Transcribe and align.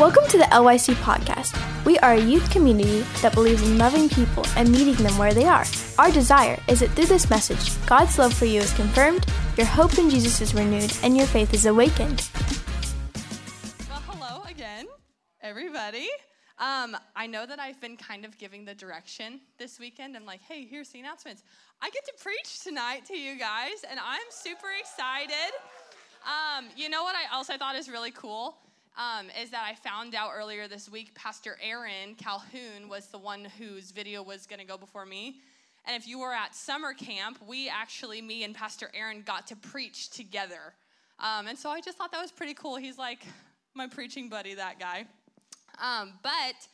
Welcome 0.00 0.26
to 0.28 0.38
the 0.38 0.44
LYC 0.44 0.94
podcast. 0.94 1.84
We 1.84 1.98
are 1.98 2.14
a 2.14 2.18
youth 2.18 2.50
community 2.50 3.00
that 3.20 3.34
believes 3.34 3.60
in 3.60 3.76
loving 3.76 4.08
people 4.08 4.46
and 4.56 4.72
meeting 4.72 4.94
them 4.94 5.18
where 5.18 5.34
they 5.34 5.44
are. 5.44 5.66
Our 5.98 6.10
desire 6.10 6.58
is 6.68 6.80
that 6.80 6.88
through 6.92 7.04
this 7.04 7.28
message, 7.28 7.78
God's 7.84 8.18
love 8.18 8.32
for 8.32 8.46
you 8.46 8.62
is 8.62 8.72
confirmed, 8.72 9.26
your 9.58 9.66
hope 9.66 9.98
in 9.98 10.08
Jesus 10.08 10.40
is 10.40 10.54
renewed, 10.54 10.90
and 11.02 11.18
your 11.18 11.26
faith 11.26 11.52
is 11.52 11.66
awakened. 11.66 12.30
Well, 13.90 14.02
hello 14.06 14.42
again, 14.48 14.86
everybody. 15.42 16.08
Um, 16.58 16.96
I 17.14 17.26
know 17.26 17.44
that 17.44 17.60
I've 17.60 17.78
been 17.82 17.98
kind 17.98 18.24
of 18.24 18.38
giving 18.38 18.64
the 18.64 18.74
direction 18.74 19.38
this 19.58 19.78
weekend. 19.78 20.16
I'm 20.16 20.24
like, 20.24 20.40
hey, 20.40 20.64
here's 20.64 20.88
the 20.88 21.00
announcements. 21.00 21.42
I 21.82 21.90
get 21.90 22.06
to 22.06 22.14
preach 22.22 22.60
tonight 22.64 23.04
to 23.08 23.18
you 23.18 23.38
guys, 23.38 23.84
and 23.90 24.00
I'm 24.00 24.22
super 24.30 24.68
excited. 24.80 25.52
Um, 26.24 26.68
you 26.74 26.88
know 26.88 27.02
what 27.02 27.16
I 27.16 27.36
also 27.36 27.58
thought 27.58 27.76
is 27.76 27.90
really 27.90 28.12
cool? 28.12 28.56
Um, 29.00 29.28
is 29.42 29.50
that 29.50 29.64
I 29.66 29.74
found 29.74 30.14
out 30.14 30.32
earlier 30.36 30.68
this 30.68 30.88
week 30.90 31.14
Pastor 31.14 31.56
Aaron 31.62 32.14
Calhoun 32.16 32.88
was 32.88 33.06
the 33.06 33.16
one 33.16 33.46
whose 33.58 33.92
video 33.92 34.22
was 34.22 34.46
going 34.46 34.60
to 34.60 34.66
go 34.66 34.76
before 34.76 35.06
me. 35.06 35.36
And 35.86 35.96
if 35.96 36.06
you 36.06 36.18
were 36.18 36.34
at 36.34 36.54
summer 36.54 36.92
camp, 36.92 37.38
we 37.48 37.70
actually, 37.70 38.20
me 38.20 38.44
and 38.44 38.54
Pastor 38.54 38.90
Aaron, 38.94 39.22
got 39.22 39.46
to 39.46 39.56
preach 39.56 40.10
together. 40.10 40.74
Um, 41.18 41.46
and 41.46 41.58
so 41.58 41.70
I 41.70 41.80
just 41.80 41.96
thought 41.96 42.12
that 42.12 42.20
was 42.20 42.30
pretty 42.30 42.52
cool. 42.52 42.76
He's 42.76 42.98
like 42.98 43.24
my 43.74 43.86
preaching 43.86 44.28
buddy, 44.28 44.54
that 44.54 44.78
guy. 44.78 45.06
Um, 45.82 46.12
but 46.22 46.68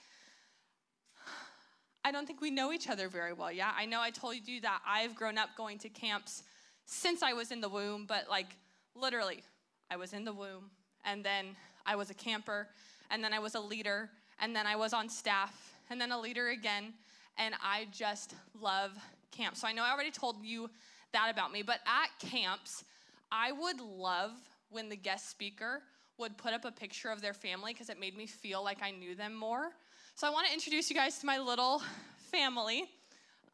I 2.05 2.11
don't 2.11 2.27
think 2.27 2.41
we 2.41 2.51
know 2.51 2.73
each 2.73 2.89
other 2.89 3.09
very 3.09 3.35
well. 3.35 3.53
Yeah, 3.53 3.71
I 3.77 3.87
know 3.87 4.01
I 4.01 4.11
told 4.11 4.35
you 4.47 4.61
that 4.63 4.81
I've 4.85 5.15
grown 5.15 5.39
up 5.39 5.51
going 5.57 5.79
to 5.79 5.89
camps 5.89 6.43
since 6.87 7.23
I 7.23 7.33
was 7.35 7.53
in 7.53 7.61
the 7.61 7.69
womb, 7.69 8.05
but 8.09 8.29
like 8.29 8.57
literally, 8.97 9.45
I 9.93 9.97
was 9.97 10.13
in 10.13 10.25
the 10.25 10.33
womb 10.33 10.71
and 11.05 11.25
then 11.25 11.55
I 11.87 11.97
was 11.97 12.11
a 12.11 12.15
camper, 12.15 12.69
and 13.11 13.23
then 13.23 13.33
I 13.33 13.39
was 13.39 13.55
a 13.55 13.61
leader, 13.61 14.11
and 14.41 14.55
then 14.55 14.67
I 14.67 14.77
was 14.77 14.93
on 14.93 15.09
staff, 15.09 15.75
and 15.89 16.01
then 16.01 16.13
a 16.13 16.21
leader 16.21 16.49
again, 16.49 16.93
and 17.39 17.55
I 17.63 17.87
just 17.93 18.35
love 18.61 18.93
camp. 19.31 19.57
So 19.57 19.67
I 19.67 19.73
know 19.73 19.85
I 19.85 19.93
already 19.93 20.11
told 20.11 20.45
you 20.45 20.69
that 21.13 21.31
about 21.31 21.53
me, 21.53 21.63
but 21.63 21.81
at 21.87 22.09
camps, 22.19 22.85
I 23.31 23.53
would 23.53 23.81
love 23.81 24.33
when 24.71 24.89
the 24.89 24.97
guest 24.97 25.31
speaker 25.31 25.83
would 26.19 26.37
put 26.37 26.53
up 26.53 26.65
a 26.65 26.73
picture 26.73 27.11
of 27.11 27.21
their 27.21 27.35
family 27.35 27.73
because 27.73 27.89
it 27.89 28.01
made 28.01 28.17
me 28.17 28.27
feel 28.27 28.65
like 28.65 28.83
I 28.83 28.91
knew 28.91 29.15
them 29.15 29.35
more. 29.35 29.71
So 30.15 30.27
I 30.27 30.31
want 30.31 30.47
to 30.47 30.53
introduce 30.53 30.89
you 30.89 30.97
guys 30.97 31.19
to 31.19 31.27
my 31.27 31.39
little 31.39 31.83
family. 32.31 32.85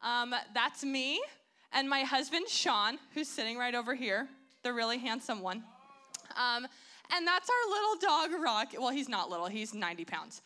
Um, 0.01 0.33
that's 0.53 0.83
me 0.83 1.21
and 1.73 1.89
my 1.89 2.01
husband, 2.01 2.47
Sean, 2.47 2.97
who's 3.13 3.27
sitting 3.27 3.57
right 3.57 3.75
over 3.75 3.95
here, 3.95 4.27
the 4.63 4.71
really 4.71 4.97
handsome 4.97 5.41
one. 5.41 5.63
Um, 6.37 6.67
and 7.15 7.27
that's 7.27 7.49
our 7.49 7.69
little 7.69 7.95
dog, 7.99 8.43
Rocky. 8.43 8.77
Well, 8.77 8.89
he's 8.89 9.09
not 9.09 9.29
little, 9.29 9.47
he's 9.47 9.73
90 9.73 10.05
pounds. 10.05 10.41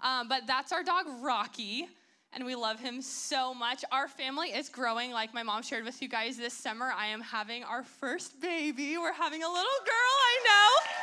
Um, 0.00 0.28
but 0.28 0.46
that's 0.46 0.72
our 0.72 0.82
dog, 0.82 1.06
Rocky, 1.20 1.88
and 2.32 2.44
we 2.44 2.54
love 2.54 2.78
him 2.78 3.02
so 3.02 3.52
much. 3.52 3.84
Our 3.90 4.06
family 4.06 4.48
is 4.48 4.68
growing, 4.68 5.10
like 5.10 5.34
my 5.34 5.42
mom 5.42 5.62
shared 5.62 5.84
with 5.84 6.00
you 6.02 6.08
guys 6.08 6.36
this 6.36 6.54
summer. 6.54 6.92
I 6.94 7.06
am 7.06 7.20
having 7.20 7.64
our 7.64 7.82
first 7.82 8.40
baby. 8.40 8.96
We're 8.98 9.12
having 9.12 9.42
a 9.42 9.48
little 9.48 9.62
girl, 9.84 9.94
I 9.94 10.38
know. 10.44 10.98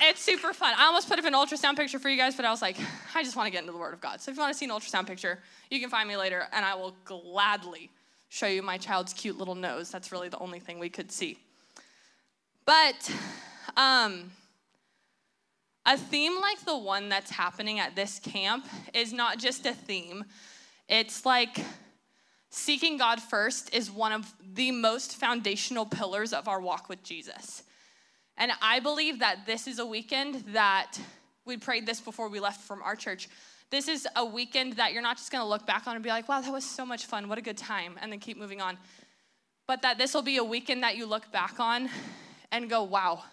It's 0.00 0.20
super 0.20 0.52
fun. 0.52 0.74
I 0.76 0.84
almost 0.86 1.08
put 1.08 1.18
up 1.18 1.24
an 1.24 1.32
ultrasound 1.32 1.76
picture 1.76 1.98
for 1.98 2.08
you 2.08 2.16
guys, 2.16 2.36
but 2.36 2.44
I 2.44 2.50
was 2.50 2.62
like, 2.62 2.76
I 3.14 3.24
just 3.24 3.36
want 3.36 3.46
to 3.46 3.50
get 3.50 3.62
into 3.62 3.72
the 3.72 3.78
Word 3.78 3.94
of 3.94 4.00
God. 4.00 4.20
So 4.20 4.30
if 4.30 4.36
you 4.36 4.42
want 4.42 4.52
to 4.52 4.58
see 4.58 4.64
an 4.64 4.70
ultrasound 4.70 5.06
picture, 5.06 5.40
you 5.70 5.80
can 5.80 5.90
find 5.90 6.08
me 6.08 6.16
later, 6.16 6.46
and 6.52 6.64
I 6.64 6.74
will 6.74 6.94
gladly 7.04 7.90
show 8.28 8.46
you 8.46 8.62
my 8.62 8.78
child's 8.78 9.12
cute 9.12 9.38
little 9.38 9.54
nose. 9.54 9.90
That's 9.90 10.12
really 10.12 10.28
the 10.28 10.38
only 10.38 10.60
thing 10.60 10.78
we 10.78 10.88
could 10.88 11.10
see. 11.10 11.38
But 12.68 13.10
um, 13.78 14.30
a 15.86 15.96
theme 15.96 16.38
like 16.38 16.62
the 16.66 16.76
one 16.76 17.08
that's 17.08 17.30
happening 17.30 17.78
at 17.80 17.96
this 17.96 18.18
camp 18.18 18.66
is 18.92 19.10
not 19.10 19.38
just 19.38 19.64
a 19.64 19.72
theme, 19.72 20.26
it's 20.86 21.24
like 21.24 21.64
seeking 22.50 22.98
God 22.98 23.22
first 23.22 23.74
is 23.74 23.90
one 23.90 24.12
of 24.12 24.30
the 24.52 24.70
most 24.70 25.16
foundational 25.16 25.86
pillars 25.86 26.34
of 26.34 26.46
our 26.46 26.60
walk 26.60 26.90
with 26.90 27.02
Jesus. 27.02 27.62
And 28.36 28.52
I 28.60 28.80
believe 28.80 29.20
that 29.20 29.46
this 29.46 29.66
is 29.66 29.78
a 29.78 29.86
weekend 29.86 30.44
that 30.48 30.98
we 31.46 31.56
prayed 31.56 31.86
this 31.86 32.02
before 32.02 32.28
we 32.28 32.38
left 32.38 32.60
from 32.60 32.82
our 32.82 32.96
church. 32.96 33.30
This 33.70 33.88
is 33.88 34.06
a 34.14 34.26
weekend 34.26 34.74
that 34.74 34.92
you're 34.92 35.00
not 35.00 35.16
just 35.16 35.32
gonna 35.32 35.48
look 35.48 35.66
back 35.66 35.86
on 35.86 35.94
and 35.94 36.04
be 36.04 36.10
like, 36.10 36.28
wow, 36.28 36.42
that 36.42 36.52
was 36.52 36.66
so 36.66 36.84
much 36.84 37.06
fun, 37.06 37.30
what 37.30 37.38
a 37.38 37.42
good 37.42 37.56
time, 37.56 37.94
and 38.02 38.12
then 38.12 38.18
keep 38.18 38.36
moving 38.36 38.60
on. 38.60 38.76
But 39.66 39.80
that 39.80 39.96
this 39.96 40.12
will 40.12 40.20
be 40.20 40.36
a 40.36 40.44
weekend 40.44 40.82
that 40.82 40.98
you 40.98 41.06
look 41.06 41.32
back 41.32 41.58
on 41.58 41.88
and 42.50 42.70
go, 42.70 42.82
wow, 42.82 43.24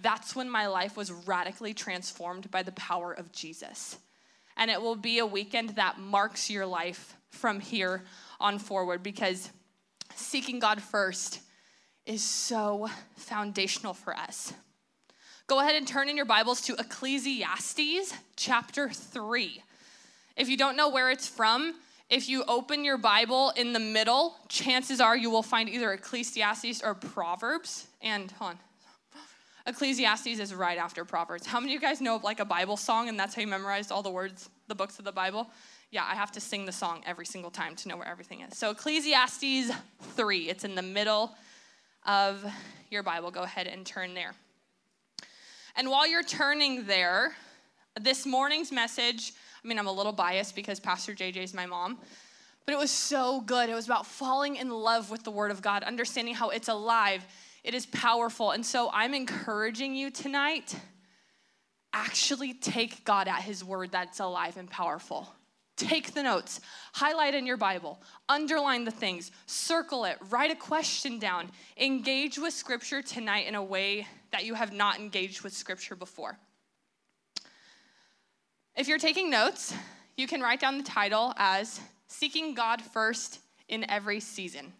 that's 0.00 0.34
when 0.34 0.48
my 0.48 0.66
life 0.66 0.96
was 0.96 1.12
radically 1.12 1.74
transformed 1.74 2.50
by 2.50 2.62
the 2.62 2.72
power 2.72 3.12
of 3.12 3.32
Jesus. 3.32 3.98
And 4.56 4.70
it 4.70 4.80
will 4.80 4.96
be 4.96 5.18
a 5.18 5.26
weekend 5.26 5.70
that 5.70 5.98
marks 5.98 6.50
your 6.50 6.66
life 6.66 7.16
from 7.30 7.60
here 7.60 8.02
on 8.40 8.58
forward 8.58 9.02
because 9.02 9.50
seeking 10.14 10.58
God 10.58 10.82
first 10.82 11.40
is 12.04 12.22
so 12.22 12.88
foundational 13.16 13.94
for 13.94 14.16
us. 14.16 14.52
Go 15.46 15.60
ahead 15.60 15.76
and 15.76 15.86
turn 15.86 16.08
in 16.08 16.16
your 16.16 16.26
Bibles 16.26 16.60
to 16.62 16.74
Ecclesiastes 16.74 18.14
chapter 18.36 18.90
3. 18.90 19.62
If 20.36 20.48
you 20.48 20.56
don't 20.56 20.76
know 20.76 20.88
where 20.88 21.10
it's 21.10 21.28
from, 21.28 21.74
if 22.12 22.28
you 22.28 22.44
open 22.46 22.84
your 22.84 22.98
Bible 22.98 23.54
in 23.56 23.72
the 23.72 23.80
middle, 23.80 24.36
chances 24.46 25.00
are 25.00 25.16
you 25.16 25.30
will 25.30 25.42
find 25.42 25.66
either 25.66 25.94
Ecclesiastes 25.94 26.82
or 26.84 26.94
Proverbs. 26.94 27.86
And 28.02 28.30
hold 28.32 28.50
on. 28.50 28.58
Ecclesiastes 29.66 30.26
is 30.26 30.54
right 30.54 30.76
after 30.76 31.06
Proverbs. 31.06 31.46
How 31.46 31.58
many 31.58 31.74
of 31.74 31.80
you 31.80 31.88
guys 31.88 32.02
know 32.02 32.20
like 32.22 32.38
a 32.38 32.44
Bible 32.44 32.76
song 32.76 33.08
and 33.08 33.18
that's 33.18 33.34
how 33.34 33.40
you 33.40 33.48
memorized 33.48 33.90
all 33.90 34.02
the 34.02 34.10
words, 34.10 34.50
the 34.68 34.74
books 34.74 34.98
of 34.98 35.06
the 35.06 35.12
Bible? 35.12 35.48
Yeah, 35.90 36.04
I 36.04 36.14
have 36.14 36.30
to 36.32 36.40
sing 36.40 36.66
the 36.66 36.72
song 36.72 37.02
every 37.06 37.24
single 37.24 37.50
time 37.50 37.74
to 37.76 37.88
know 37.88 37.96
where 37.96 38.08
everything 38.08 38.42
is. 38.42 38.58
So 38.58 38.72
Ecclesiastes 38.72 39.70
3, 40.02 40.50
it's 40.50 40.64
in 40.64 40.74
the 40.74 40.82
middle 40.82 41.34
of 42.04 42.44
your 42.90 43.02
Bible. 43.02 43.30
Go 43.30 43.42
ahead 43.42 43.66
and 43.66 43.86
turn 43.86 44.12
there. 44.12 44.34
And 45.76 45.88
while 45.88 46.06
you're 46.06 46.22
turning 46.22 46.84
there, 46.84 47.34
this 47.98 48.26
morning's 48.26 48.70
message 48.70 49.32
I 49.64 49.68
mean, 49.68 49.78
I'm 49.78 49.86
a 49.86 49.92
little 49.92 50.12
biased 50.12 50.56
because 50.56 50.80
Pastor 50.80 51.14
JJ 51.14 51.36
is 51.36 51.54
my 51.54 51.66
mom, 51.66 51.98
but 52.66 52.72
it 52.72 52.78
was 52.78 52.90
so 52.90 53.40
good. 53.40 53.68
It 53.68 53.74
was 53.74 53.86
about 53.86 54.06
falling 54.06 54.56
in 54.56 54.70
love 54.70 55.10
with 55.10 55.22
the 55.22 55.30
Word 55.30 55.50
of 55.50 55.62
God, 55.62 55.82
understanding 55.82 56.34
how 56.34 56.50
it's 56.50 56.68
alive, 56.68 57.24
it 57.62 57.74
is 57.74 57.86
powerful. 57.86 58.50
And 58.50 58.66
so 58.66 58.90
I'm 58.92 59.14
encouraging 59.14 59.94
you 59.94 60.10
tonight 60.10 60.74
actually 61.92 62.54
take 62.54 63.04
God 63.04 63.28
at 63.28 63.42
His 63.42 63.62
Word 63.62 63.92
that's 63.92 64.20
alive 64.20 64.56
and 64.56 64.68
powerful. 64.68 65.32
Take 65.76 66.12
the 66.12 66.22
notes, 66.22 66.60
highlight 66.92 67.34
in 67.34 67.46
your 67.46 67.56
Bible, 67.56 68.00
underline 68.28 68.84
the 68.84 68.90
things, 68.90 69.30
circle 69.46 70.04
it, 70.04 70.18
write 70.28 70.50
a 70.50 70.54
question 70.54 71.18
down. 71.18 71.50
Engage 71.76 72.38
with 72.38 72.52
Scripture 72.52 73.02
tonight 73.02 73.46
in 73.46 73.54
a 73.54 73.62
way 73.62 74.06
that 74.32 74.44
you 74.44 74.54
have 74.54 74.72
not 74.72 74.98
engaged 74.98 75.42
with 75.42 75.52
Scripture 75.52 75.96
before. 75.96 76.38
If 78.74 78.88
you're 78.88 78.98
taking 78.98 79.28
notes, 79.28 79.74
you 80.16 80.26
can 80.26 80.40
write 80.40 80.58
down 80.58 80.78
the 80.78 80.84
title 80.84 81.34
as 81.36 81.78
Seeking 82.06 82.54
God 82.54 82.80
First 82.80 83.40
in 83.68 83.88
Every 83.90 84.18
Season. 84.18 84.72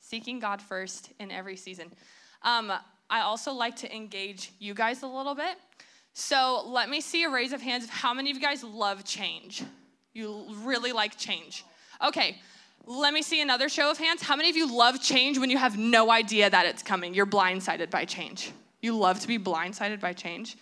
Seeking 0.00 0.40
God 0.40 0.60
First 0.60 1.12
in 1.20 1.30
Every 1.30 1.56
Season. 1.56 1.92
Um, 2.42 2.72
I 3.08 3.20
also 3.20 3.52
like 3.52 3.76
to 3.76 3.94
engage 3.94 4.50
you 4.58 4.74
guys 4.74 5.04
a 5.04 5.06
little 5.06 5.36
bit. 5.36 5.56
So 6.12 6.64
let 6.66 6.90
me 6.90 7.00
see 7.00 7.22
a 7.22 7.30
raise 7.30 7.52
of 7.52 7.62
hands 7.62 7.84
of 7.84 7.90
how 7.90 8.14
many 8.14 8.32
of 8.32 8.36
you 8.36 8.42
guys 8.42 8.64
love 8.64 9.04
change. 9.04 9.62
You 10.12 10.46
really 10.64 10.90
like 10.90 11.16
change. 11.16 11.64
Okay, 12.04 12.40
let 12.84 13.14
me 13.14 13.22
see 13.22 13.40
another 13.40 13.68
show 13.68 13.92
of 13.92 13.98
hands. 13.98 14.22
How 14.22 14.34
many 14.34 14.50
of 14.50 14.56
you 14.56 14.76
love 14.76 15.00
change 15.00 15.38
when 15.38 15.50
you 15.50 15.58
have 15.58 15.78
no 15.78 16.10
idea 16.10 16.50
that 16.50 16.66
it's 16.66 16.82
coming? 16.82 17.14
You're 17.14 17.26
blindsided 17.26 17.90
by 17.90 18.06
change. 18.06 18.50
You 18.82 18.98
love 18.98 19.20
to 19.20 19.28
be 19.28 19.38
blindsided 19.38 20.00
by 20.00 20.14
change. 20.14 20.56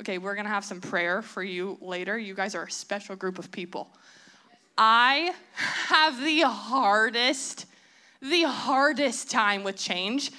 Okay, 0.00 0.18
we're 0.18 0.34
gonna 0.34 0.48
have 0.48 0.64
some 0.64 0.80
prayer 0.80 1.22
for 1.22 1.42
you 1.42 1.78
later. 1.80 2.18
You 2.18 2.34
guys 2.34 2.56
are 2.56 2.64
a 2.64 2.70
special 2.70 3.14
group 3.14 3.38
of 3.38 3.52
people. 3.52 3.88
I 4.76 5.32
have 5.86 6.20
the 6.20 6.40
hardest, 6.40 7.66
the 8.20 8.42
hardest 8.42 9.30
time 9.30 9.62
with 9.62 9.76
change. 9.76 10.32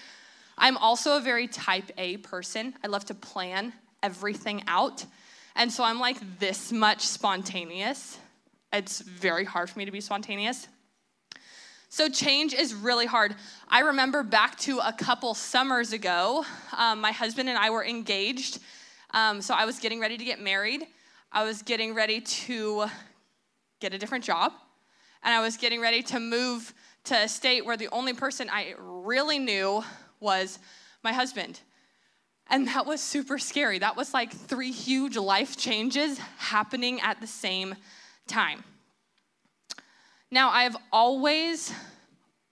I'm 0.58 0.76
also 0.76 1.16
a 1.16 1.22
very 1.22 1.48
type 1.48 1.90
A 1.98 2.18
person. 2.18 2.74
I 2.84 2.88
love 2.88 3.06
to 3.06 3.14
plan 3.14 3.72
everything 4.04 4.62
out. 4.68 5.06
And 5.56 5.72
so 5.72 5.86
I'm 5.86 6.02
like 6.02 6.18
this 6.38 6.74
much 6.74 7.00
spontaneous. 7.02 8.18
It's 8.74 9.00
very 9.00 9.46
hard 9.46 9.70
for 9.70 9.80
me 9.80 9.86
to 9.86 9.92
be 9.92 10.02
spontaneous. 10.02 10.68
So 11.88 12.10
change 12.10 12.54
is 12.54 12.74
really 12.74 13.06
hard. 13.06 13.36
I 13.70 13.80
remember 13.80 14.22
back 14.22 14.58
to 14.60 14.80
a 14.80 14.92
couple 14.92 15.34
summers 15.34 15.94
ago, 15.94 16.44
um, 16.78 17.00
my 17.00 17.14
husband 17.14 17.48
and 17.48 17.58
I 17.58 17.70
were 17.70 17.86
engaged 17.86 18.60
um, 19.16 19.42
so 19.42 19.54
I 19.54 19.66
was 19.66 19.80
getting 19.80 20.02
ready 20.02 20.18
to 20.18 20.26
get 20.26 20.42
married. 20.42 20.86
I 21.32 21.46
was 21.46 21.62
getting 21.62 21.96
ready 21.96 22.20
to 22.20 22.86
get 23.80 23.94
a 23.94 23.98
different 23.98 24.26
job. 24.26 24.52
And 25.24 25.34
I 25.34 25.40
was 25.40 25.56
getting 25.56 25.80
ready 25.80 26.04
to 26.04 26.20
move 26.20 26.74
to 27.06 27.16
a 27.16 27.28
state 27.28 27.66
where 27.66 27.78
the 27.78 27.88
only 27.94 28.14
person 28.14 28.50
I 28.52 28.76
really 28.78 29.40
knew 29.40 29.84
was 30.20 30.60
my 31.02 31.14
husband. 31.14 31.62
And 32.48 32.68
that 32.68 32.86
was 32.86 33.00
super 33.00 33.40
scary. 33.40 33.80
That 33.80 33.96
was 33.96 34.14
like 34.14 34.34
three 34.34 34.72
huge 34.72 35.16
life 35.16 35.56
changes 35.56 36.20
happening 36.38 37.00
at 37.00 37.22
the 37.22 37.28
same 37.28 37.76
time. 38.28 38.66
Now, 40.30 40.50
I've 40.50 40.76
always, 40.92 41.72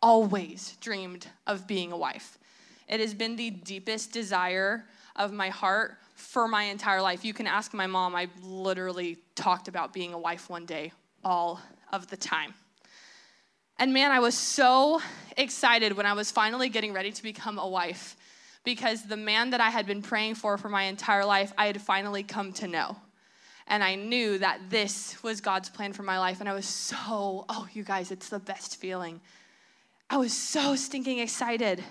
always 0.02 0.78
dreamed 0.80 1.28
of 1.46 1.68
being 1.68 1.92
a 1.92 1.98
wife. 1.98 2.38
It 2.88 3.02
has 3.02 3.14
been 3.14 3.36
the 3.36 3.50
deepest 3.50 4.14
desire 4.14 4.86
of 5.18 5.34
my 5.34 5.50
heart 5.50 5.98
for 6.24 6.48
my 6.48 6.64
entire 6.64 7.02
life. 7.02 7.26
You 7.26 7.34
can 7.34 7.48
ask 7.48 7.74
my 7.74 7.86
mom, 7.86 8.16
I 8.16 8.30
literally 8.42 9.18
talked 9.36 9.68
about 9.68 9.94
being 9.94 10.14
a 10.14 10.18
wife 10.18 10.50
one 10.50 10.66
day 10.66 10.94
all 11.24 11.62
of 11.92 12.08
the 12.08 12.18
time. 12.18 12.54
And 13.78 13.94
man, 13.94 14.12
I 14.12 14.20
was 14.20 14.36
so 14.36 15.02
excited 15.36 15.98
when 15.98 16.06
I 16.06 16.14
was 16.14 16.32
finally 16.32 16.70
getting 16.70 16.94
ready 16.94 17.12
to 17.12 17.24
become 17.24 17.60
a 17.60 17.68
wife 17.68 18.16
because 18.64 19.04
the 19.04 19.18
man 19.18 19.50
that 19.50 19.60
I 19.60 19.70
had 19.70 19.86
been 19.86 20.02
praying 20.02 20.36
for 20.36 20.58
for 20.58 20.70
my 20.70 20.84
entire 20.84 21.26
life, 21.26 21.52
I 21.58 21.68
had 21.68 21.82
finally 21.82 22.24
come 22.24 22.54
to 22.54 22.68
know. 22.68 22.96
And 23.68 23.84
I 23.84 23.96
knew 23.96 24.38
that 24.38 24.70
this 24.70 25.22
was 25.24 25.42
God's 25.42 25.70
plan 25.70 25.94
for 25.94 26.04
my 26.04 26.20
life. 26.20 26.40
And 26.40 26.50
I 26.50 26.54
was 26.54 26.66
so, 26.66 27.46
oh, 27.50 27.68
you 27.74 27.84
guys, 27.84 28.12
it's 28.12 28.30
the 28.30 28.40
best 28.40 28.80
feeling. 28.80 29.20
I 30.10 30.18
was 30.18 30.34
so 30.34 30.76
stinking 30.76 31.20
excited. 31.20 31.84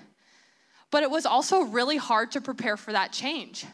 But 0.90 1.02
it 1.02 1.10
was 1.10 1.26
also 1.26 1.62
really 1.62 1.96
hard 1.96 2.32
to 2.32 2.40
prepare 2.40 2.76
for 2.76 2.92
that 2.92 3.12
change. 3.12 3.66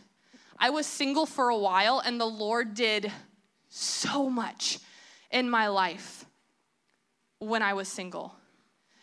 I 0.58 0.70
was 0.70 0.86
single 0.86 1.26
for 1.26 1.48
a 1.48 1.56
while, 1.56 2.00
and 2.04 2.20
the 2.20 2.26
Lord 2.26 2.74
did 2.74 3.12
so 3.68 4.28
much 4.28 4.78
in 5.30 5.48
my 5.48 5.68
life 5.68 6.24
when 7.38 7.62
I 7.62 7.74
was 7.74 7.88
single. 7.88 8.34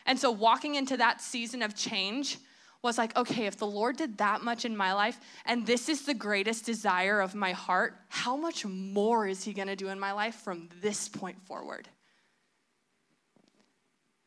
And 0.05 0.19
so, 0.19 0.31
walking 0.31 0.75
into 0.75 0.97
that 0.97 1.21
season 1.21 1.61
of 1.61 1.75
change 1.75 2.37
was 2.81 2.97
like, 2.97 3.15
okay, 3.17 3.47
if 3.47 3.57
the 3.57 3.65
Lord 3.65 3.97
did 3.97 4.17
that 4.19 4.43
much 4.43 4.65
in 4.65 4.77
my 4.77 4.93
life, 4.93 5.19
and 5.45 5.65
this 5.65 5.89
is 5.89 6.05
the 6.05 6.13
greatest 6.13 6.65
desire 6.65 7.19
of 7.19 7.33
my 7.33 7.51
heart, 7.51 7.95
how 8.09 8.35
much 8.35 8.65
more 8.65 9.25
is 9.25 9.43
He 9.43 9.53
gonna 9.53 9.75
do 9.75 9.89
in 9.89 9.99
my 9.99 10.11
life 10.11 10.35
from 10.35 10.69
this 10.81 11.09
point 11.09 11.41
forward? 11.45 11.87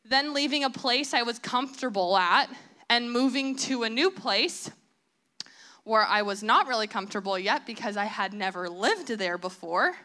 Then, 0.03 0.33
leaving 0.33 0.63
a 0.63 0.69
place 0.69 1.13
I 1.13 1.21
was 1.21 1.39
comfortable 1.39 2.17
at 2.17 2.49
and 2.89 3.11
moving 3.11 3.55
to 3.57 3.83
a 3.83 3.89
new 3.89 4.09
place 4.09 4.71
where 5.83 6.03
I 6.03 6.21
was 6.21 6.43
not 6.43 6.67
really 6.67 6.87
comfortable 6.87 7.37
yet 7.37 7.65
because 7.65 7.97
I 7.97 8.05
had 8.05 8.33
never 8.33 8.69
lived 8.69 9.07
there 9.09 9.37
before. 9.37 9.95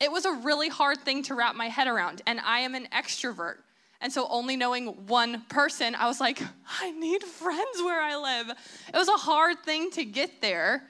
It 0.00 0.12
was 0.12 0.24
a 0.24 0.32
really 0.32 0.68
hard 0.68 0.98
thing 0.98 1.22
to 1.24 1.34
wrap 1.34 1.54
my 1.54 1.68
head 1.68 1.88
around, 1.88 2.22
and 2.26 2.40
I 2.40 2.60
am 2.60 2.74
an 2.74 2.86
extrovert. 2.92 3.56
And 4.00 4.12
so, 4.12 4.26
only 4.28 4.56
knowing 4.56 5.06
one 5.06 5.42
person, 5.48 5.94
I 5.94 6.06
was 6.06 6.20
like, 6.20 6.40
I 6.80 6.90
need 6.90 7.22
friends 7.22 7.82
where 7.82 8.00
I 8.00 8.16
live. 8.16 8.56
It 8.88 8.96
was 8.96 9.08
a 9.08 9.12
hard 9.12 9.60
thing 9.64 9.90
to 9.92 10.04
get 10.04 10.42
there, 10.42 10.82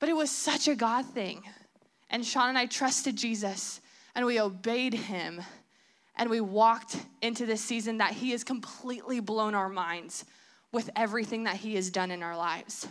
but 0.00 0.08
it 0.08 0.16
was 0.16 0.30
such 0.30 0.68
a 0.68 0.74
God 0.74 1.04
thing. 1.04 1.42
And 2.10 2.24
Sean 2.24 2.48
and 2.48 2.58
I 2.58 2.66
trusted 2.66 3.16
Jesus 3.16 3.80
and 4.14 4.24
we 4.24 4.40
obeyed 4.40 4.94
him 4.94 5.42
and 6.16 6.30
we 6.30 6.40
walked 6.40 6.96
into 7.22 7.44
this 7.44 7.60
season 7.60 7.98
that 7.98 8.12
he 8.12 8.30
has 8.30 8.44
completely 8.44 9.20
blown 9.20 9.54
our 9.54 9.68
minds 9.68 10.24
with 10.74 10.90
everything 10.96 11.44
that 11.44 11.56
he 11.56 11.76
has 11.76 11.88
done 11.88 12.10
in 12.10 12.22
our 12.22 12.36
lives. 12.36 12.86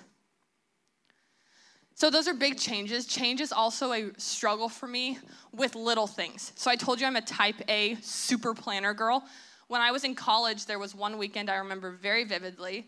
So, 1.95 2.09
those 2.09 2.27
are 2.27 2.33
big 2.33 2.57
changes. 2.57 3.05
Change 3.05 3.39
is 3.39 3.51
also 3.51 3.91
a 3.91 4.11
struggle 4.17 4.67
for 4.67 4.87
me 4.87 5.19
with 5.53 5.75
little 5.75 6.07
things. 6.07 6.51
So, 6.55 6.71
I 6.71 6.75
told 6.75 6.99
you 6.99 7.05
I'm 7.05 7.15
a 7.15 7.21
type 7.21 7.61
A 7.69 7.95
super 8.01 8.55
planner 8.55 8.95
girl. 8.95 9.23
When 9.67 9.81
I 9.81 9.91
was 9.91 10.03
in 10.03 10.15
college, 10.15 10.65
there 10.65 10.79
was 10.79 10.95
one 10.95 11.17
weekend 11.17 11.49
I 11.49 11.57
remember 11.57 11.91
very 11.91 12.23
vividly. 12.23 12.87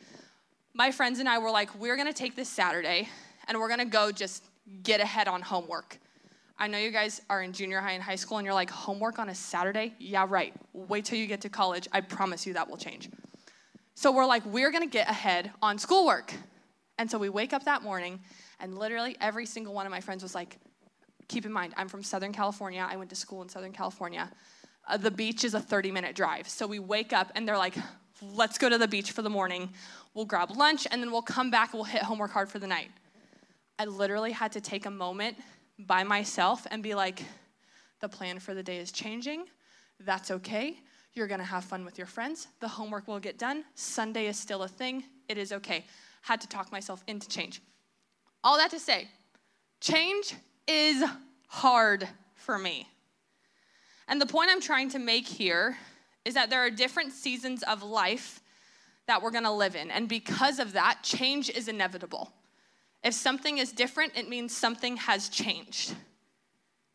My 0.73 0.91
friends 0.91 1.19
and 1.19 1.29
I 1.29 1.37
were 1.37 1.51
like, 1.51 1.73
we're 1.75 1.97
gonna 1.97 2.13
take 2.13 2.35
this 2.35 2.49
Saturday 2.49 3.07
and 3.47 3.59
we're 3.59 3.69
gonna 3.69 3.85
go 3.85 4.11
just 4.11 4.43
get 4.81 4.99
ahead 4.99 5.27
on 5.27 5.41
homework. 5.41 5.99
I 6.57 6.67
know 6.67 6.77
you 6.77 6.91
guys 6.91 7.21
are 7.29 7.43
in 7.43 7.53
junior 7.53 7.81
high 7.81 7.91
and 7.91 8.03
high 8.03 8.15
school 8.15 8.37
and 8.37 8.45
you're 8.45 8.53
like, 8.53 8.69
homework 8.69 9.19
on 9.19 9.29
a 9.29 9.35
Saturday? 9.35 9.93
Yeah, 9.99 10.25
right. 10.27 10.53
Wait 10.73 11.05
till 11.05 11.19
you 11.19 11.27
get 11.27 11.41
to 11.41 11.49
college. 11.49 11.87
I 11.91 12.01
promise 12.01 12.45
you 12.47 12.53
that 12.53 12.69
will 12.69 12.77
change. 12.77 13.09
So 13.95 14.11
we're 14.11 14.25
like, 14.25 14.45
we're 14.45 14.71
gonna 14.71 14.87
get 14.87 15.09
ahead 15.09 15.51
on 15.61 15.77
schoolwork. 15.77 16.33
And 16.97 17.09
so 17.09 17.17
we 17.17 17.29
wake 17.29 17.53
up 17.53 17.65
that 17.65 17.81
morning 17.81 18.19
and 18.59 18.77
literally 18.77 19.17
every 19.19 19.45
single 19.45 19.73
one 19.73 19.85
of 19.85 19.91
my 19.91 20.01
friends 20.01 20.21
was 20.21 20.35
like, 20.35 20.57
keep 21.27 21.45
in 21.45 21.51
mind, 21.51 21.73
I'm 21.77 21.87
from 21.87 22.03
Southern 22.03 22.31
California. 22.31 22.85
I 22.87 22.97
went 22.97 23.09
to 23.09 23.15
school 23.15 23.41
in 23.41 23.49
Southern 23.49 23.71
California. 23.71 24.29
Uh, 24.87 24.97
the 24.97 25.11
beach 25.11 25.43
is 25.43 25.53
a 25.53 25.59
30 25.59 25.91
minute 25.91 26.15
drive. 26.15 26.47
So 26.47 26.67
we 26.67 26.79
wake 26.79 27.13
up 27.13 27.31
and 27.35 27.47
they're 27.47 27.57
like, 27.57 27.75
let's 28.21 28.57
go 28.57 28.69
to 28.69 28.77
the 28.77 28.87
beach 28.87 29.11
for 29.11 29.21
the 29.21 29.29
morning. 29.29 29.69
We'll 30.13 30.25
grab 30.25 30.51
lunch 30.55 30.87
and 30.91 31.01
then 31.01 31.11
we'll 31.11 31.21
come 31.21 31.49
back 31.49 31.73
and 31.73 31.79
we'll 31.79 31.85
hit 31.85 32.03
homework 32.03 32.31
hard 32.31 32.49
for 32.49 32.59
the 32.59 32.67
night. 32.67 32.91
I 33.79 33.85
literally 33.85 34.31
had 34.31 34.51
to 34.53 34.61
take 34.61 34.85
a 34.85 34.91
moment 34.91 35.37
by 35.79 36.03
myself 36.03 36.65
and 36.71 36.81
be 36.81 36.95
like, 36.95 37.23
the 38.01 38.09
plan 38.09 38.39
for 38.39 38.53
the 38.53 38.63
day 38.63 38.77
is 38.77 38.91
changing. 38.91 39.45
That's 39.99 40.31
okay. 40.31 40.79
You're 41.15 41.27
gonna 41.27 41.45
have 41.45 41.63
fun 41.63 41.85
with 41.85 41.97
your 41.97 42.07
friends. 42.07 42.47
The 42.59 42.67
homework 42.67 43.07
will 43.07 43.19
get 43.19 43.39
done. 43.39 43.63
Sunday 43.73 44.27
is 44.27 44.37
still 44.37 44.63
a 44.63 44.67
thing. 44.67 45.05
It 45.29 45.37
is 45.37 45.53
okay. 45.53 45.85
Had 46.21 46.41
to 46.41 46.47
talk 46.47 46.71
myself 46.71 47.03
into 47.07 47.27
change. 47.29 47.61
All 48.43 48.57
that 48.57 48.69
to 48.71 48.79
say, 48.79 49.07
change 49.79 50.35
is 50.67 51.03
hard 51.47 52.07
for 52.35 52.59
me. 52.59 52.87
And 54.09 54.21
the 54.21 54.25
point 54.25 54.49
I'm 54.51 54.61
trying 54.61 54.89
to 54.89 54.99
make 54.99 55.25
here 55.25 55.77
is 56.25 56.33
that 56.33 56.49
there 56.49 56.59
are 56.59 56.69
different 56.69 57.13
seasons 57.13 57.63
of 57.63 57.81
life 57.81 58.41
that 59.07 59.21
we're 59.21 59.31
gonna 59.31 59.55
live 59.55 59.75
in. 59.75 59.89
And 59.91 60.09
because 60.09 60.59
of 60.59 60.73
that, 60.73 60.99
change 61.01 61.49
is 61.49 61.69
inevitable. 61.69 62.31
If 63.03 63.13
something 63.13 63.57
is 63.57 63.71
different, 63.71 64.17
it 64.17 64.27
means 64.27 64.55
something 64.55 64.97
has 64.97 65.29
changed. 65.29 65.95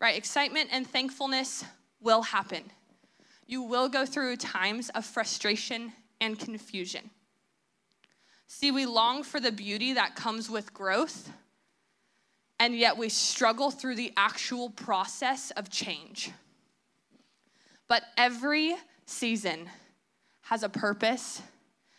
Right? 0.00 0.16
Excitement 0.16 0.68
and 0.72 0.86
thankfulness 0.86 1.64
will 2.00 2.22
happen. 2.22 2.64
You 3.50 3.62
will 3.62 3.88
go 3.88 4.06
through 4.06 4.36
times 4.36 4.90
of 4.90 5.04
frustration 5.04 5.92
and 6.20 6.38
confusion. 6.38 7.10
See, 8.46 8.70
we 8.70 8.86
long 8.86 9.24
for 9.24 9.40
the 9.40 9.50
beauty 9.50 9.94
that 9.94 10.14
comes 10.14 10.48
with 10.48 10.72
growth, 10.72 11.28
and 12.60 12.76
yet 12.76 12.96
we 12.96 13.08
struggle 13.08 13.72
through 13.72 13.96
the 13.96 14.12
actual 14.16 14.70
process 14.70 15.50
of 15.50 15.68
change. 15.68 16.30
But 17.88 18.04
every 18.16 18.76
season 19.04 19.68
has 20.42 20.62
a 20.62 20.68
purpose, 20.68 21.42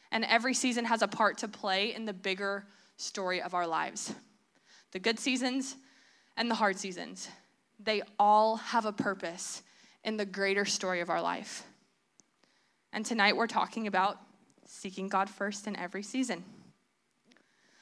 and 0.10 0.24
every 0.24 0.54
season 0.54 0.86
has 0.86 1.02
a 1.02 1.08
part 1.10 1.40
to 1.40 1.50
play 1.50 1.94
in 1.94 2.06
the 2.06 2.14
bigger 2.14 2.64
story 2.96 3.42
of 3.42 3.54
our 3.54 3.68
lives. 3.68 4.16
The 4.94 5.00
good 5.00 5.20
seasons 5.20 5.76
and 6.38 6.50
the 6.50 6.56
hard 6.56 6.80
seasons, 6.80 7.28
they 7.78 8.04
all 8.18 8.56
have 8.56 8.86
a 8.86 8.94
purpose 8.94 9.64
in 10.04 10.18
the 10.18 10.26
greater 10.26 10.66
story 10.66 11.00
of 11.00 11.10
our 11.10 11.22
life. 11.22 11.64
And 12.94 13.06
tonight 13.06 13.36
we're 13.36 13.48
talking 13.48 13.88
about 13.88 14.18
seeking 14.66 15.10
God 15.10 15.30
first 15.30 15.68
in 15.68 15.76
every 15.76 16.04
season. 16.04 16.44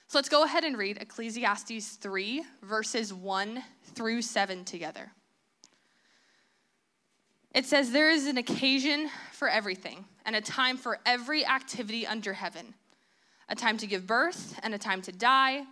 So 0.07 0.17
let's 0.17 0.29
go 0.29 0.43
ahead 0.43 0.63
and 0.63 0.77
read 0.77 0.97
Ecclesiastes 0.99 1.97
3, 1.97 2.43
verses 2.63 3.13
1 3.13 3.63
through 3.93 4.21
7 4.23 4.65
together. 4.65 5.11
It 7.53 7.65
says, 7.65 7.91
There 7.91 8.09
is 8.09 8.27
an 8.27 8.37
occasion 8.37 9.09
for 9.31 9.49
everything, 9.49 10.05
and 10.25 10.35
a 10.35 10.41
time 10.41 10.77
for 10.77 10.99
every 11.05 11.45
activity 11.45 12.05
under 12.05 12.33
heaven 12.33 12.73
a 13.49 13.55
time 13.55 13.77
to 13.77 13.87
give 13.87 14.05
birth, 14.05 14.59
and 14.61 14.73
a 14.73 14.77
time 14.77 15.01
to 15.01 15.11
die, 15.11 15.63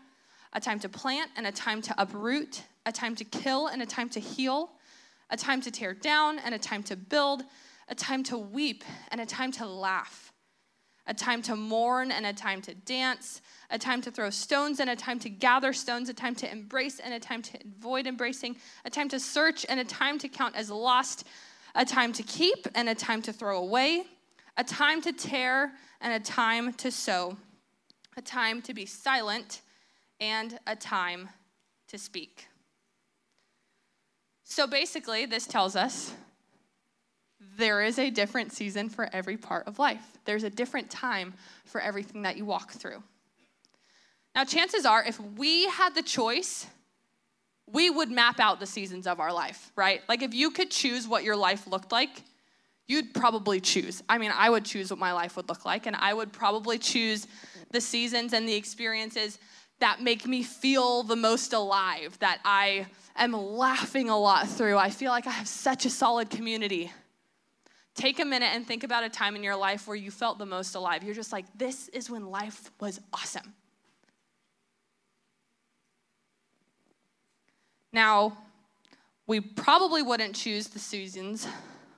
a 0.52 0.60
time 0.60 0.80
to 0.80 0.90
plant, 0.90 1.30
and 1.38 1.46
a 1.46 1.52
time 1.52 1.82
to 1.84 1.94
uproot, 1.98 2.64
a 2.86 2.92
time 2.92 3.16
to 3.16 3.24
kill, 3.24 3.68
and 3.68 3.82
a 3.82 3.86
time 3.86 4.10
to 4.10 4.20
heal, 4.20 4.72
a 5.30 5.38
time 5.38 5.62
to 5.62 5.72
tear 5.72 5.94
down, 5.94 6.40
and 6.40 6.56
a 6.56 6.60
time 6.60 6.84
to 6.84 6.96
build, 6.96 7.44
a 7.88 7.96
time 7.96 8.24
to 8.24 8.38
weep, 8.38 8.84
and 9.12 9.22
a 9.22 9.26
time 9.26 9.52
to 9.54 9.66
laugh 9.66 10.28
a 11.08 11.14
time 11.14 11.42
to 11.42 11.56
mourn 11.56 12.12
and 12.12 12.26
a 12.26 12.34
time 12.34 12.62
to 12.62 12.76
dance, 12.76 13.42
a 13.70 13.80
time 13.80 14.02
to 14.02 14.12
throw 14.12 14.30
stones 14.30 14.80
and 14.80 14.90
a 14.90 14.96
time 14.96 15.20
to 15.20 15.30
gather 15.30 15.74
stones, 15.74 16.10
a 16.10 16.14
time 16.14 16.36
to 16.36 16.52
embrace 16.52 17.00
and 17.00 17.14
a 17.14 17.20
time 17.20 17.42
to 17.42 17.58
avoid 17.66 18.06
embracing, 18.06 18.58
a 18.86 18.90
time 18.90 19.10
to 19.10 19.20
search 19.20 19.66
and 19.70 19.80
a 19.80 19.86
time 19.86 20.20
to 20.20 20.28
count 20.28 20.56
as 20.56 20.70
lost, 20.70 21.26
a 21.76 21.86
time 21.86 22.12
to 22.12 22.24
keep 22.24 22.68
and 22.76 22.90
a 22.90 22.96
time 22.96 23.22
to 23.22 23.32
throw 23.32 23.60
away, 23.60 24.04
a 24.58 24.64
time 24.64 25.02
to 25.02 25.14
tear 25.14 25.72
and 26.02 26.14
a 26.14 26.20
time 26.20 26.74
to 26.74 26.92
sow, 26.92 27.38
a 28.18 28.22
time 28.22 28.62
to 28.62 28.74
be 28.74 28.86
silent 28.86 29.62
and 30.20 30.60
a 30.68 30.76
time 30.76 31.30
to 31.88 31.98
speak. 31.98 32.48
So 34.58 34.66
basically, 34.66 35.28
this 35.28 35.46
tells 35.46 35.76
us 35.76 36.16
there 37.58 37.84
is 37.84 38.00
a 38.00 38.10
different 38.10 38.52
season 38.52 38.90
for 38.90 39.08
every 39.14 39.38
part 39.38 39.68
of 39.68 39.78
life. 39.78 40.18
There's 40.26 40.44
a 40.44 40.50
different 40.50 40.90
time 40.90 41.36
for 41.66 41.80
everything 41.80 42.24
that 42.24 42.38
you 42.38 42.46
walk 42.46 42.72
through. 42.72 43.04
Now, 44.34 44.46
chances 44.46 44.84
are, 44.84 45.04
if 45.04 45.20
we 45.20 45.68
had 45.68 45.94
the 45.94 46.02
choice, 46.02 46.66
we 47.72 47.92
would 47.92 48.10
map 48.10 48.40
out 48.40 48.60
the 48.60 48.66
seasons 48.66 49.06
of 49.06 49.20
our 49.20 49.32
life, 49.32 49.72
right? 49.76 50.02
Like, 50.10 50.24
if 50.24 50.34
you 50.34 50.50
could 50.50 50.72
choose 50.72 51.08
what 51.08 51.24
your 51.24 51.36
life 51.36 51.68
looked 51.68 51.92
like, 51.92 52.24
you'd 52.88 53.14
probably 53.14 53.60
choose. 53.62 54.02
I 54.10 54.18
mean, 54.18 54.32
I 54.34 54.50
would 54.50 54.66
choose 54.66 54.90
what 54.90 54.98
my 54.98 55.14
life 55.14 55.36
would 55.38 55.50
look 55.50 55.66
like, 55.66 55.86
and 55.86 55.96
I 55.96 56.16
would 56.16 56.34
probably 56.34 56.80
choose 56.80 57.28
the 57.70 57.80
seasons 57.80 58.34
and 58.34 58.50
the 58.50 58.56
experiences 58.56 59.38
that 59.80 60.02
make 60.02 60.26
me 60.26 60.44
feel 60.44 61.04
the 61.04 61.16
most 61.16 61.54
alive, 61.54 62.18
that 62.20 62.40
I 62.44 62.88
am 63.16 63.34
laughing 63.34 64.10
a 64.10 64.18
lot 64.18 64.48
through. 64.48 64.78
I 64.78 64.90
feel 64.90 65.12
like 65.12 65.28
I 65.28 65.32
have 65.32 65.48
such 65.48 65.86
a 65.86 65.90
solid 65.90 66.30
community. 66.30 66.92
Take 67.94 68.20
a 68.20 68.26
minute 68.26 68.50
and 68.54 68.66
think 68.66 68.84
about 68.84 69.04
a 69.04 69.10
time 69.10 69.36
in 69.36 69.44
your 69.44 69.56
life 69.56 69.88
where 69.88 69.96
you 69.96 70.12
felt 70.12 70.38
the 70.38 70.46
most 70.46 70.76
alive. 70.76 71.04
You're 71.04 71.16
just 71.16 71.32
like, 71.32 71.46
this 71.58 71.88
is 71.90 72.10
when 72.10 72.28
life 72.28 72.72
was 72.80 73.00
awesome. 73.14 73.54
Now, 77.94 78.38
we 79.26 79.42
probably 79.42 80.02
wouldn't 80.02 80.36
choose 80.36 80.68
the 80.68 80.80
seasons 80.80 81.48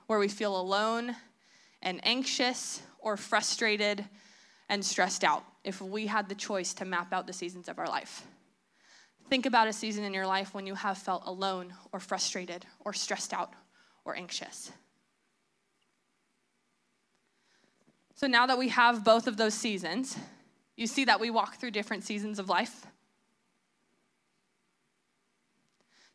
where 0.06 0.18
we 0.18 0.28
feel 0.28 0.58
alone 0.58 1.14
and 1.82 2.00
anxious 2.02 2.82
or 2.98 3.16
frustrated 3.16 4.04
and 4.68 4.84
stressed 4.84 5.24
out 5.24 5.44
if 5.64 5.80
we 5.80 6.06
had 6.06 6.28
the 6.28 6.34
choice 6.34 6.74
to 6.74 6.84
map 6.84 7.12
out 7.12 7.26
the 7.26 7.32
seasons 7.32 7.68
of 7.68 7.78
our 7.78 7.86
life. 7.86 8.22
Think 9.28 9.46
about 9.46 9.68
a 9.68 9.72
season 9.72 10.04
in 10.04 10.14
your 10.14 10.26
life 10.26 10.54
when 10.54 10.66
you 10.66 10.74
have 10.74 10.98
felt 10.98 11.22
alone 11.26 11.72
or 11.92 12.00
frustrated 12.00 12.66
or 12.80 12.92
stressed 12.92 13.32
out 13.32 13.52
or 14.04 14.16
anxious. 14.16 14.72
So 18.14 18.26
now 18.26 18.46
that 18.46 18.58
we 18.58 18.68
have 18.68 19.04
both 19.04 19.26
of 19.26 19.36
those 19.36 19.54
seasons, 19.54 20.16
you 20.76 20.86
see 20.86 21.04
that 21.04 21.20
we 21.20 21.30
walk 21.30 21.56
through 21.56 21.70
different 21.70 22.04
seasons 22.04 22.38
of 22.38 22.48
life. 22.48 22.86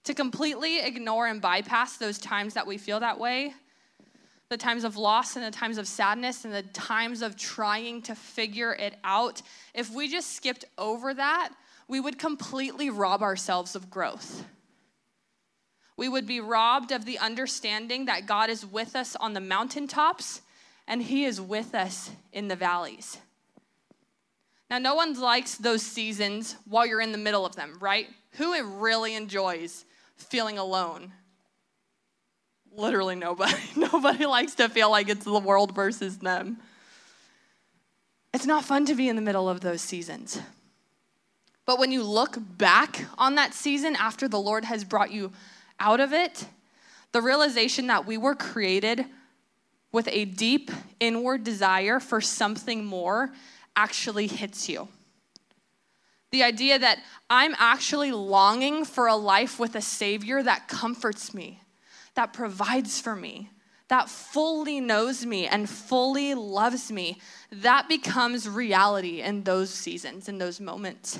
To 0.03 0.13
completely 0.13 0.79
ignore 0.79 1.25
and 1.25 1.41
bypass 1.41 1.97
those 1.97 2.19
times 2.19 2.53
that 2.53 2.67
we 2.67 2.77
feel 2.77 2.99
that 2.99 3.19
way 3.19 3.53
the 4.49 4.57
times 4.57 4.83
of 4.83 4.95
loss 4.95 5.35
and 5.35 5.43
the 5.43 5.51
times 5.51 5.77
of 5.77 5.87
sadness 5.87 6.45
and 6.45 6.53
the 6.53 6.61
times 6.61 7.21
of 7.21 7.35
trying 7.35 8.01
to 8.03 8.15
figure 8.15 8.73
it 8.73 8.95
out, 9.03 9.41
if 9.73 9.91
we 9.91 10.07
just 10.07 10.35
skipped 10.35 10.65
over 10.77 11.13
that, 11.13 11.49
we 11.87 11.99
would 11.99 12.19
completely 12.19 12.89
rob 12.89 13.21
ourselves 13.21 13.75
of 13.75 13.89
growth. 13.89 14.45
We 15.97 16.09
would 16.09 16.27
be 16.27 16.41
robbed 16.41 16.91
of 16.91 17.05
the 17.05 17.19
understanding 17.19 18.05
that 18.05 18.25
God 18.25 18.49
is 18.49 18.65
with 18.65 18.95
us 18.95 19.15
on 19.15 19.33
the 19.33 19.39
mountaintops 19.39 20.41
and 20.87 21.01
He 21.01 21.25
is 21.25 21.39
with 21.41 21.73
us 21.73 22.11
in 22.31 22.47
the 22.47 22.55
valleys. 22.55 23.17
Now, 24.69 24.79
no 24.79 24.95
one 24.95 25.19
likes 25.19 25.55
those 25.55 25.83
seasons 25.83 26.55
while 26.67 26.85
you're 26.85 27.01
in 27.01 27.11
the 27.11 27.17
middle 27.17 27.45
of 27.45 27.55
them, 27.55 27.77
right? 27.79 28.07
Who 28.31 28.79
really 28.79 29.15
enjoys 29.15 29.85
feeling 30.17 30.57
alone 30.57 31.13
literally 32.77 33.15
nobody. 33.15 33.55
Nobody 33.75 34.25
likes 34.25 34.55
to 34.55 34.69
feel 34.69 34.89
like 34.89 35.09
it's 35.09 35.25
the 35.25 35.39
world 35.39 35.73
versus 35.73 36.17
them. 36.17 36.57
It's 38.33 38.45
not 38.45 38.65
fun 38.65 38.85
to 38.85 38.95
be 38.95 39.07
in 39.07 39.15
the 39.15 39.21
middle 39.21 39.47
of 39.49 39.61
those 39.61 39.81
seasons. 39.81 40.41
But 41.65 41.79
when 41.79 41.91
you 41.91 42.03
look 42.03 42.37
back 42.39 43.05
on 43.17 43.35
that 43.35 43.53
season 43.53 43.95
after 43.95 44.27
the 44.27 44.39
Lord 44.39 44.65
has 44.65 44.83
brought 44.83 45.11
you 45.11 45.31
out 45.79 45.99
of 45.99 46.13
it, 46.13 46.45
the 47.11 47.21
realization 47.21 47.87
that 47.87 48.05
we 48.05 48.17
were 48.17 48.35
created 48.35 49.05
with 49.91 50.07
a 50.11 50.25
deep 50.25 50.69
inward 50.99 51.43
desire 51.43 51.99
for 51.99 52.19
something 52.19 52.83
more 52.83 53.31
actually 53.75 54.27
hits 54.27 54.67
you. 54.67 54.89
The 56.31 56.43
idea 56.43 56.77
that 56.77 56.99
I'm 57.29 57.55
actually 57.57 58.11
longing 58.11 58.83
for 58.83 59.07
a 59.07 59.15
life 59.15 59.57
with 59.57 59.75
a 59.75 59.81
Savior 59.81 60.43
that 60.43 60.67
comforts 60.67 61.33
me, 61.33 61.61
that 62.15 62.33
provides 62.33 62.99
for 62.99 63.15
me, 63.15 63.49
that 63.87 64.09
fully 64.09 64.79
knows 64.79 65.25
me 65.25 65.47
and 65.47 65.69
fully 65.69 66.33
loves 66.33 66.91
me, 66.91 67.19
that 67.51 67.87
becomes 67.87 68.49
reality 68.49 69.21
in 69.21 69.43
those 69.43 69.69
seasons, 69.69 70.27
in 70.27 70.37
those 70.37 70.59
moments. 70.59 71.19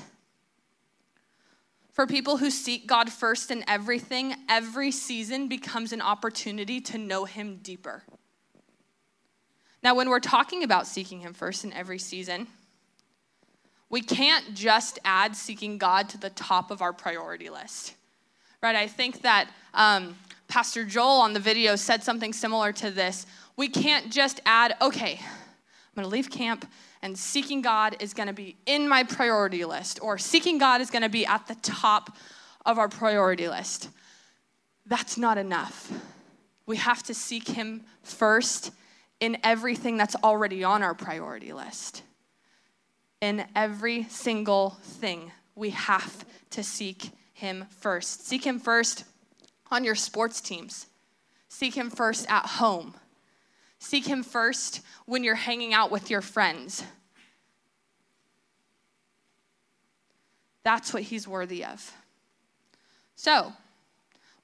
For 1.92 2.06
people 2.06 2.36
who 2.36 2.50
seek 2.50 2.86
God 2.86 3.10
first 3.10 3.50
in 3.50 3.64
everything, 3.66 4.34
every 4.50 4.90
season 4.90 5.48
becomes 5.48 5.92
an 5.92 6.02
opportunity 6.02 6.78
to 6.82 6.98
know 6.98 7.24
Him 7.24 7.60
deeper. 7.62 8.02
Now, 9.82 9.94
when 9.94 10.10
we're 10.10 10.20
talking 10.20 10.62
about 10.62 10.86
seeking 10.86 11.20
Him 11.20 11.32
first 11.32 11.64
in 11.64 11.72
every 11.72 11.98
season, 11.98 12.48
we 13.88 14.02
can't 14.02 14.54
just 14.54 14.98
add 15.04 15.36
seeking 15.36 15.78
God 15.78 16.08
to 16.10 16.18
the 16.18 16.30
top 16.30 16.70
of 16.70 16.82
our 16.82 16.92
priority 16.92 17.48
list, 17.48 17.94
right? 18.62 18.76
I 18.76 18.88
think 18.88 19.22
that 19.22 19.48
um, 19.72 20.16
Pastor 20.56 20.86
Joel 20.86 21.20
on 21.20 21.34
the 21.34 21.38
video 21.38 21.76
said 21.76 22.02
something 22.02 22.32
similar 22.32 22.72
to 22.72 22.90
this. 22.90 23.26
We 23.58 23.68
can't 23.68 24.10
just 24.10 24.40
add, 24.46 24.74
okay, 24.80 25.20
I'm 25.20 25.94
gonna 25.94 26.08
leave 26.08 26.30
camp 26.30 26.66
and 27.02 27.18
seeking 27.18 27.60
God 27.60 27.94
is 28.00 28.14
gonna 28.14 28.32
be 28.32 28.56
in 28.64 28.88
my 28.88 29.04
priority 29.04 29.66
list, 29.66 29.98
or 30.00 30.16
seeking 30.16 30.56
God 30.56 30.80
is 30.80 30.90
gonna 30.90 31.10
be 31.10 31.26
at 31.26 31.46
the 31.46 31.56
top 31.56 32.16
of 32.64 32.78
our 32.78 32.88
priority 32.88 33.48
list. 33.48 33.90
That's 34.86 35.18
not 35.18 35.36
enough. 35.36 35.92
We 36.64 36.78
have 36.78 37.02
to 37.02 37.12
seek 37.12 37.48
Him 37.48 37.82
first 38.02 38.70
in 39.20 39.36
everything 39.44 39.98
that's 39.98 40.16
already 40.24 40.64
on 40.64 40.82
our 40.82 40.94
priority 40.94 41.52
list. 41.52 42.02
In 43.20 43.44
every 43.54 44.04
single 44.04 44.78
thing, 44.80 45.32
we 45.54 45.68
have 45.68 46.24
to 46.48 46.62
seek 46.62 47.10
Him 47.34 47.66
first. 47.68 48.26
Seek 48.26 48.46
Him 48.46 48.58
first 48.58 49.04
on 49.70 49.84
your 49.84 49.94
sports 49.94 50.40
teams. 50.40 50.86
Seek 51.48 51.74
Him 51.74 51.90
first 51.90 52.26
at 52.28 52.46
home. 52.46 52.94
Seek 53.78 54.06
Him 54.06 54.22
first 54.22 54.80
when 55.06 55.24
you're 55.24 55.34
hanging 55.34 55.74
out 55.74 55.90
with 55.90 56.10
your 56.10 56.22
friends. 56.22 56.82
That's 60.64 60.92
what 60.92 61.04
He's 61.04 61.28
worthy 61.28 61.64
of. 61.64 61.92
So, 63.14 63.52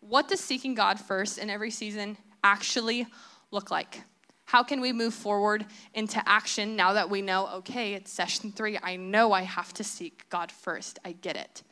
what 0.00 0.28
does 0.28 0.40
seeking 0.40 0.74
God 0.74 0.98
first 0.98 1.38
in 1.38 1.50
every 1.50 1.70
season 1.70 2.16
actually 2.42 3.06
look 3.50 3.70
like? 3.70 4.02
How 4.44 4.62
can 4.62 4.80
we 4.80 4.92
move 4.92 5.14
forward 5.14 5.64
into 5.94 6.22
action 6.28 6.76
now 6.76 6.92
that 6.92 7.08
we 7.08 7.22
know, 7.22 7.48
okay, 7.54 7.94
it's 7.94 8.12
session 8.12 8.52
three. 8.52 8.78
I 8.82 8.96
know 8.96 9.32
I 9.32 9.42
have 9.42 9.72
to 9.74 9.84
seek 9.84 10.28
God 10.28 10.52
first. 10.52 10.98
I 11.04 11.12
get 11.12 11.36
it. 11.36 11.62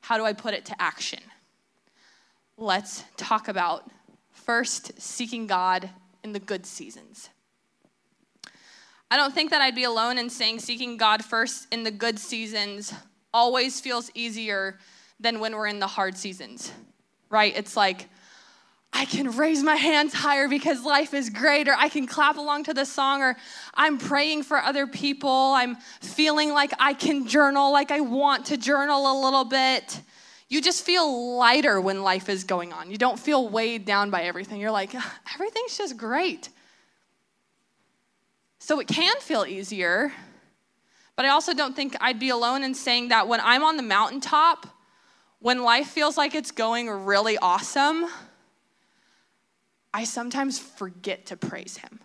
How 0.00 0.16
do 0.16 0.24
I 0.24 0.32
put 0.32 0.54
it 0.54 0.64
to 0.66 0.80
action? 0.80 1.20
Let's 2.60 3.04
talk 3.16 3.48
about 3.48 3.90
first 4.32 5.00
seeking 5.00 5.46
God 5.46 5.88
in 6.22 6.32
the 6.32 6.38
good 6.38 6.66
seasons. 6.66 7.30
I 9.10 9.16
don't 9.16 9.34
think 9.34 9.50
that 9.50 9.62
I'd 9.62 9.74
be 9.74 9.84
alone 9.84 10.18
in 10.18 10.28
saying 10.28 10.60
seeking 10.60 10.98
God 10.98 11.24
first 11.24 11.66
in 11.72 11.84
the 11.84 11.90
good 11.90 12.18
seasons 12.18 12.92
always 13.32 13.80
feels 13.80 14.10
easier 14.14 14.78
than 15.18 15.40
when 15.40 15.56
we're 15.56 15.68
in 15.68 15.80
the 15.80 15.86
hard 15.86 16.18
seasons, 16.18 16.70
right? 17.30 17.56
It's 17.56 17.76
like, 17.78 18.08
I 18.92 19.06
can 19.06 19.30
raise 19.30 19.62
my 19.62 19.76
hands 19.76 20.12
higher 20.12 20.46
because 20.46 20.84
life 20.84 21.14
is 21.14 21.30
great, 21.30 21.66
or 21.66 21.74
I 21.74 21.88
can 21.88 22.06
clap 22.06 22.36
along 22.36 22.64
to 22.64 22.74
the 22.74 22.84
song, 22.84 23.22
or 23.22 23.36
I'm 23.74 23.96
praying 23.96 24.42
for 24.42 24.58
other 24.58 24.86
people. 24.86 25.30
I'm 25.30 25.76
feeling 26.02 26.52
like 26.52 26.72
I 26.78 26.92
can 26.92 27.26
journal, 27.26 27.72
like 27.72 27.90
I 27.90 28.00
want 28.00 28.46
to 28.46 28.56
journal 28.58 29.10
a 29.10 29.16
little 29.24 29.44
bit 29.44 30.00
you 30.50 30.60
just 30.60 30.84
feel 30.84 31.36
lighter 31.36 31.80
when 31.80 32.02
life 32.02 32.28
is 32.28 32.42
going 32.42 32.72
on. 32.72 32.90
You 32.90 32.98
don't 32.98 33.18
feel 33.18 33.48
weighed 33.48 33.84
down 33.84 34.10
by 34.10 34.24
everything. 34.24 34.60
You're 34.60 34.72
like, 34.72 34.92
everything's 35.34 35.78
just 35.78 35.96
great. 35.96 36.50
So 38.58 38.80
it 38.80 38.88
can 38.88 39.16
feel 39.20 39.46
easier, 39.46 40.12
but 41.16 41.24
I 41.24 41.28
also 41.28 41.54
don't 41.54 41.74
think 41.74 41.96
I'd 42.00 42.18
be 42.18 42.28
alone 42.28 42.62
in 42.62 42.74
saying 42.74 43.08
that 43.08 43.28
when 43.28 43.40
I'm 43.40 43.62
on 43.62 43.76
the 43.76 43.82
mountaintop, 43.82 44.66
when 45.38 45.62
life 45.62 45.86
feels 45.86 46.18
like 46.18 46.34
it's 46.34 46.50
going 46.50 46.90
really 46.90 47.38
awesome, 47.38 48.06
I 49.94 50.04
sometimes 50.04 50.58
forget 50.58 51.26
to 51.26 51.36
praise 51.36 51.78
Him. 51.78 52.00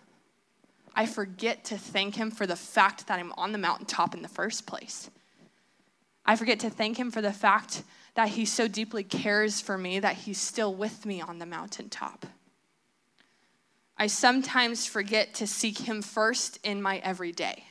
I 0.94 1.04
forget 1.04 1.64
to 1.66 1.76
thank 1.76 2.14
Him 2.14 2.30
for 2.30 2.46
the 2.46 2.56
fact 2.56 3.08
that 3.08 3.18
I'm 3.18 3.32
on 3.36 3.52
the 3.52 3.58
mountaintop 3.58 4.14
in 4.14 4.22
the 4.22 4.28
first 4.28 4.66
place. 4.66 5.10
I 6.24 6.36
forget 6.36 6.60
to 6.60 6.70
thank 6.70 6.98
Him 6.98 7.10
for 7.10 7.20
the 7.20 7.32
fact 7.32 7.82
that 8.16 8.30
He 8.30 8.44
so 8.44 8.66
deeply 8.66 9.04
cares 9.04 9.60
for 9.60 9.78
me 9.78 10.00
that 10.00 10.16
He's 10.16 10.40
still 10.40 10.74
with 10.74 11.06
me 11.06 11.20
on 11.20 11.38
the 11.38 11.46
mountaintop. 11.46 12.26
I 13.96 14.08
sometimes 14.08 14.86
forget 14.86 15.34
to 15.34 15.46
seek 15.46 15.78
Him 15.78 16.02
first 16.02 16.58
in 16.64 16.82
my 16.82 16.98
everyday. 16.98 17.64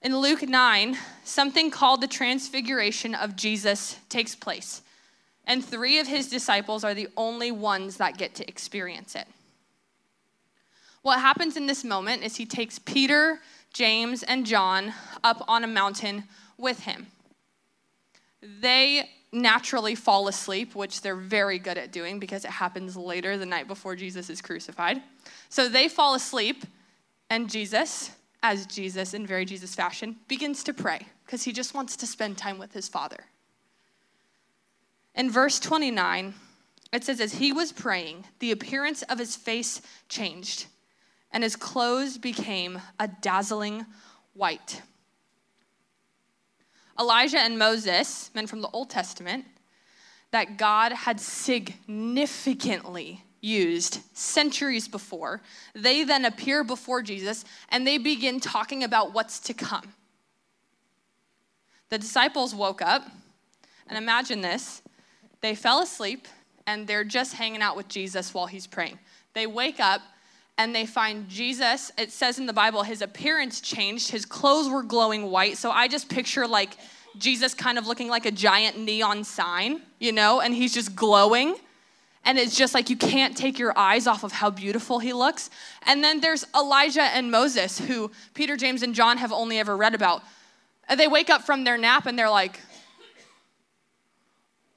In 0.00 0.16
Luke 0.16 0.42
9, 0.42 0.96
something 1.22 1.70
called 1.70 2.00
the 2.00 2.08
transfiguration 2.08 3.14
of 3.14 3.36
Jesus 3.36 3.98
takes 4.08 4.34
place, 4.34 4.82
and 5.44 5.64
three 5.64 6.00
of 6.00 6.08
his 6.08 6.28
disciples 6.28 6.82
are 6.82 6.94
the 6.94 7.08
only 7.16 7.52
ones 7.52 7.98
that 7.98 8.18
get 8.18 8.34
to 8.36 8.48
experience 8.48 9.14
it. 9.14 9.28
What 11.02 11.20
happens 11.20 11.56
in 11.56 11.66
this 11.66 11.84
moment 11.84 12.24
is 12.24 12.36
he 12.36 12.46
takes 12.46 12.80
Peter, 12.80 13.40
James, 13.72 14.24
and 14.24 14.44
John 14.44 14.92
up 15.22 15.44
on 15.46 15.62
a 15.62 15.68
mountain 15.68 16.24
with 16.58 16.80
him 16.80 17.06
they 18.42 19.08
naturally 19.32 19.94
fall 19.94 20.28
asleep, 20.28 20.74
which 20.74 21.00
they're 21.00 21.16
very 21.16 21.58
good 21.58 21.78
at 21.78 21.90
doing 21.90 22.18
because 22.18 22.44
it 22.44 22.50
happens 22.50 22.96
later 22.96 23.38
the 23.38 23.46
night 23.46 23.66
before 23.66 23.96
Jesus 23.96 24.28
is 24.28 24.42
crucified. 24.42 25.02
So 25.48 25.68
they 25.68 25.88
fall 25.88 26.14
asleep, 26.14 26.64
and 27.30 27.48
Jesus, 27.48 28.10
as 28.42 28.66
Jesus 28.66 29.14
in 29.14 29.26
very 29.26 29.44
Jesus 29.44 29.74
fashion, 29.74 30.16
begins 30.28 30.62
to 30.64 30.74
pray 30.74 31.06
because 31.24 31.44
he 31.44 31.52
just 31.52 31.72
wants 31.72 31.96
to 31.96 32.06
spend 32.06 32.36
time 32.36 32.58
with 32.58 32.74
his 32.74 32.88
father. 32.88 33.24
In 35.14 35.30
verse 35.30 35.58
29, 35.60 36.34
it 36.92 37.04
says, 37.04 37.20
As 37.20 37.34
he 37.34 37.52
was 37.52 37.72
praying, 37.72 38.26
the 38.38 38.50
appearance 38.50 39.02
of 39.02 39.18
his 39.18 39.36
face 39.36 39.80
changed, 40.08 40.66
and 41.30 41.42
his 41.42 41.56
clothes 41.56 42.18
became 42.18 42.80
a 42.98 43.08
dazzling 43.08 43.86
white. 44.34 44.82
Elijah 46.98 47.38
and 47.38 47.58
Moses, 47.58 48.30
men 48.34 48.46
from 48.46 48.60
the 48.60 48.68
Old 48.68 48.90
Testament, 48.90 49.44
that 50.30 50.56
God 50.56 50.92
had 50.92 51.20
significantly 51.20 53.24
used 53.40 54.00
centuries 54.12 54.88
before, 54.88 55.42
they 55.74 56.04
then 56.04 56.24
appear 56.24 56.64
before 56.64 57.02
Jesus 57.02 57.44
and 57.68 57.86
they 57.86 57.98
begin 57.98 58.40
talking 58.40 58.84
about 58.84 59.12
what's 59.12 59.40
to 59.40 59.54
come. 59.54 59.94
The 61.90 61.98
disciples 61.98 62.54
woke 62.54 62.80
up, 62.80 63.06
and 63.86 63.98
imagine 63.98 64.40
this 64.40 64.80
they 65.42 65.54
fell 65.54 65.82
asleep 65.82 66.26
and 66.66 66.86
they're 66.86 67.04
just 67.04 67.34
hanging 67.34 67.60
out 67.60 67.76
with 67.76 67.88
Jesus 67.88 68.32
while 68.32 68.46
he's 68.46 68.66
praying. 68.66 68.98
They 69.34 69.46
wake 69.46 69.80
up 69.80 70.00
and 70.62 70.72
they 70.72 70.86
find 70.86 71.28
Jesus. 71.28 71.90
It 71.98 72.12
says 72.12 72.38
in 72.38 72.46
the 72.46 72.52
Bible, 72.52 72.84
his 72.84 73.02
appearance 73.02 73.60
changed, 73.60 74.12
his 74.12 74.24
clothes 74.24 74.70
were 74.70 74.84
glowing 74.84 75.28
white. 75.28 75.58
So 75.58 75.72
I 75.72 75.88
just 75.88 76.08
picture 76.08 76.46
like 76.46 76.76
Jesus 77.18 77.52
kind 77.52 77.78
of 77.78 77.88
looking 77.88 78.08
like 78.08 78.26
a 78.26 78.30
giant 78.30 78.78
neon 78.78 79.24
sign, 79.24 79.82
you 79.98 80.12
know, 80.12 80.40
and 80.40 80.54
he's 80.54 80.72
just 80.72 80.94
glowing. 80.94 81.56
And 82.24 82.38
it's 82.38 82.56
just 82.56 82.74
like 82.74 82.88
you 82.90 82.96
can't 82.96 83.36
take 83.36 83.58
your 83.58 83.76
eyes 83.76 84.06
off 84.06 84.22
of 84.22 84.30
how 84.30 84.50
beautiful 84.50 85.00
he 85.00 85.12
looks. 85.12 85.50
And 85.84 86.04
then 86.04 86.20
there's 86.20 86.46
Elijah 86.54 87.02
and 87.02 87.32
Moses, 87.32 87.80
who 87.80 88.12
Peter, 88.32 88.56
James, 88.56 88.84
and 88.84 88.94
John 88.94 89.18
have 89.18 89.32
only 89.32 89.58
ever 89.58 89.76
read 89.76 89.96
about. 89.96 90.22
And 90.88 90.98
they 90.98 91.08
wake 91.08 91.28
up 91.28 91.42
from 91.42 91.64
their 91.64 91.76
nap 91.76 92.06
and 92.06 92.16
they're 92.16 92.30
like, 92.30 92.60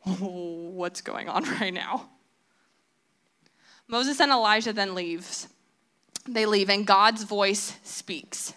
what's 0.03 1.01
going 1.01 1.29
on 1.29 1.43
right 1.43 1.73
now? 1.73 2.09
Moses 3.87 4.19
and 4.19 4.31
Elijah 4.31 4.73
then 4.73 4.95
leaves. 4.95 5.47
They 6.27 6.46
leave, 6.46 6.70
and 6.70 6.86
God's 6.86 7.24
voice 7.24 7.77
speaks. 7.84 8.53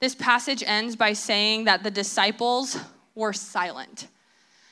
This 0.00 0.14
passage 0.14 0.62
ends 0.66 0.96
by 0.96 1.12
saying 1.12 1.64
that 1.64 1.82
the 1.82 1.90
disciples 1.90 2.78
were 3.14 3.32
silent. 3.32 4.08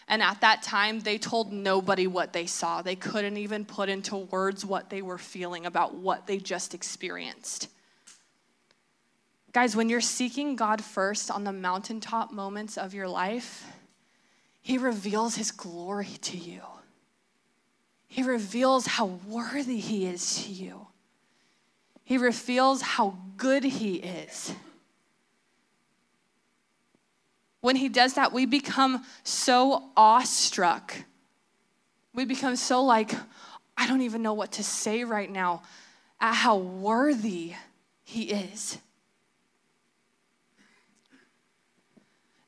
And 0.08 0.22
at 0.22 0.40
that 0.40 0.62
time, 0.62 1.00
they 1.00 1.18
told 1.18 1.52
nobody 1.52 2.06
what 2.06 2.32
they 2.32 2.46
saw. 2.46 2.80
They 2.80 2.94
couldn't 2.94 3.36
even 3.36 3.64
put 3.64 3.88
into 3.88 4.16
words 4.16 4.64
what 4.64 4.88
they 4.88 5.02
were 5.02 5.18
feeling 5.18 5.66
about 5.66 5.96
what 5.96 6.26
they 6.26 6.38
just 6.38 6.74
experienced. 6.74 7.68
Guys, 9.52 9.74
when 9.74 9.88
you're 9.88 10.00
seeking 10.00 10.54
God 10.54 10.84
first 10.84 11.30
on 11.30 11.42
the 11.42 11.52
mountaintop 11.52 12.30
moments 12.30 12.76
of 12.78 12.94
your 12.94 13.08
life, 13.08 13.64
he 14.62 14.78
reveals 14.78 15.36
his 15.36 15.50
glory 15.50 16.18
to 16.22 16.36
you. 16.36 16.60
He 18.06 18.22
reveals 18.22 18.86
how 18.86 19.06
worthy 19.26 19.78
he 19.80 20.06
is 20.06 20.44
to 20.44 20.52
you. 20.52 20.85
He 22.06 22.18
reveals 22.18 22.82
how 22.82 23.18
good 23.36 23.64
he 23.64 23.96
is. 23.96 24.54
When 27.60 27.74
he 27.74 27.88
does 27.88 28.14
that, 28.14 28.32
we 28.32 28.46
become 28.46 29.04
so 29.24 29.90
awestruck. 29.96 30.94
We 32.14 32.24
become 32.24 32.54
so 32.54 32.84
like, 32.84 33.12
I 33.76 33.88
don't 33.88 34.02
even 34.02 34.22
know 34.22 34.34
what 34.34 34.52
to 34.52 34.62
say 34.62 35.02
right 35.02 35.28
now 35.28 35.62
at 36.20 36.34
how 36.34 36.58
worthy 36.58 37.54
he 38.04 38.30
is. 38.30 38.78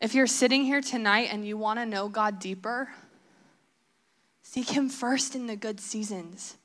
If 0.00 0.14
you're 0.14 0.28
sitting 0.28 0.62
here 0.62 0.80
tonight 0.80 1.30
and 1.32 1.44
you 1.44 1.56
want 1.56 1.80
to 1.80 1.84
know 1.84 2.08
God 2.08 2.38
deeper, 2.38 2.90
seek 4.42 4.70
Him 4.70 4.88
first 4.88 5.34
in 5.34 5.48
the 5.48 5.56
good 5.56 5.80
seasons. 5.80 6.56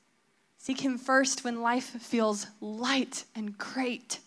Seek 0.64 0.80
Him 0.80 0.96
first 0.96 1.44
when 1.44 1.60
life 1.60 1.84
feels 1.84 2.46
light 2.62 3.24
and 3.34 3.58
great. 3.58 4.20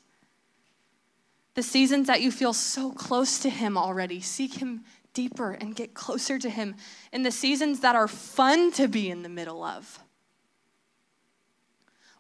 The 1.56 1.64
seasons 1.64 2.06
that 2.06 2.22
you 2.22 2.32
feel 2.32 2.54
so 2.54 2.92
close 2.92 3.40
to 3.40 3.50
Him 3.50 3.76
already, 3.76 4.22
seek 4.22 4.62
Him 4.62 4.84
deeper 5.16 5.54
and 5.54 5.76
get 5.76 5.96
closer 5.96 6.38
to 6.38 6.48
Him 6.48 6.76
in 7.12 7.24
the 7.24 7.32
seasons 7.32 7.80
that 7.80 7.96
are 7.96 8.08
fun 8.08 8.72
to 8.74 8.88
be 8.88 9.10
in 9.10 9.24
the 9.24 9.30
middle 9.30 9.64
of. 9.64 9.98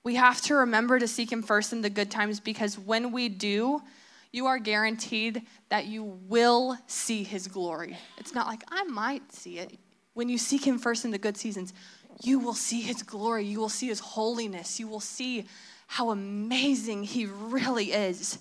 We 0.03 0.15
have 0.15 0.41
to 0.41 0.55
remember 0.55 0.97
to 0.97 1.07
seek 1.07 1.31
Him 1.31 1.43
first 1.43 1.71
in 1.71 1.81
the 1.81 1.89
good 1.91 2.09
times 2.09 2.39
because 2.39 2.79
when 2.79 3.11
we 3.11 3.29
do, 3.29 3.83
you 4.31 4.47
are 4.47 4.57
guaranteed 4.57 5.43
that 5.69 5.85
you 5.85 6.03
will 6.03 6.75
see 6.87 7.23
his 7.23 7.47
glory. 7.47 7.95
It's 8.17 8.33
not 8.33 8.47
like 8.47 8.63
I 8.71 8.83
might 8.85 9.31
see 9.31 9.59
it. 9.59 9.77
When 10.17 10.29
you 10.29 10.39
seek 10.39 10.65
him 10.65 10.79
first 10.79 11.05
in 11.05 11.11
the 11.11 11.19
good 11.19 11.37
seasons, 11.37 11.75
you 12.21 12.39
will 12.39 12.53
see 12.53 12.81
his 12.81 13.03
glory. 13.03 13.45
You 13.45 13.59
will 13.59 13.69
see 13.69 13.87
his 13.87 13.99
holiness. 13.99 14.79
You 14.79 14.87
will 14.87 14.99
see 14.99 15.45
how 15.87 16.09
amazing 16.09 17.03
he 17.03 17.25
really 17.25 17.91
is. 17.93 18.39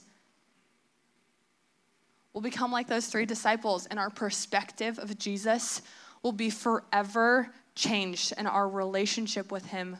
We'll 2.32 2.42
become 2.42 2.72
like 2.72 2.88
those 2.88 3.06
three 3.06 3.24
disciples, 3.24 3.86
and 3.86 3.98
our 3.98 4.10
perspective 4.10 4.98
of 4.98 5.18
Jesus 5.18 5.80
will 6.22 6.32
be 6.32 6.50
forever 6.50 7.48
changed, 7.74 8.34
and 8.36 8.46
our 8.46 8.68
relationship 8.68 9.50
with 9.50 9.66
him 9.66 9.96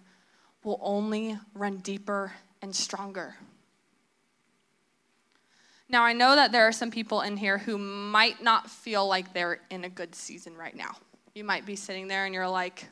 will 0.64 0.80
only 0.82 1.38
run 1.54 1.78
deeper 1.78 2.32
and 2.60 2.74
stronger. 2.74 3.36
Now, 5.88 6.02
I 6.02 6.12
know 6.12 6.34
that 6.34 6.50
there 6.50 6.66
are 6.66 6.72
some 6.72 6.90
people 6.90 7.20
in 7.20 7.36
here 7.36 7.58
who 7.58 7.78
might 7.78 8.42
not 8.42 8.68
feel 8.68 9.06
like 9.06 9.32
they're 9.32 9.60
in 9.70 9.84
a 9.84 9.88
good 9.88 10.14
season 10.14 10.56
right 10.56 10.74
now. 10.74 10.96
You 11.34 11.44
might 11.44 11.64
be 11.64 11.76
sitting 11.76 12.08
there 12.08 12.24
and 12.24 12.34
you're 12.34 12.48
like, 12.48 12.86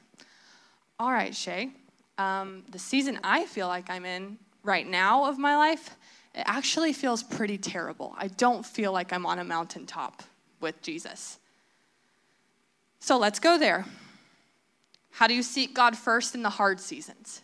all 0.99 1.11
right, 1.11 1.35
Shay, 1.35 1.71
um, 2.19 2.63
the 2.71 2.79
season 2.79 3.19
I 3.25 3.47
feel 3.47 3.67
like 3.67 3.91
I'm 3.91 4.05
in 4.05 4.39
right 4.63 4.87
now 4.87 5.29
of 5.29 5.39
my 5.39 5.57
life, 5.57 5.91
it 6.35 6.45
actually 6.47 6.93
feels 6.93 7.23
pretty 7.23 7.59
terrible. 7.59 8.15
I 8.17 8.29
don't 8.29 8.65
feel 8.65 8.93
like 8.93 9.13
I'm 9.13 9.27
on 9.27 9.39
a 9.39 9.45
mountaintop 9.45 10.23
with 10.61 10.81
Jesus. 10.83 11.39
So 13.01 13.19
let's 13.19 13.39
go 13.39 13.59
there. 13.59 13.85
How 15.11 15.27
do 15.27 15.35
you 15.35 15.43
seek 15.43 15.75
God 15.75 15.97
first 15.97 16.35
in 16.35 16.43
the 16.43 16.51
hard 16.51 16.81
seasons? 16.81 17.43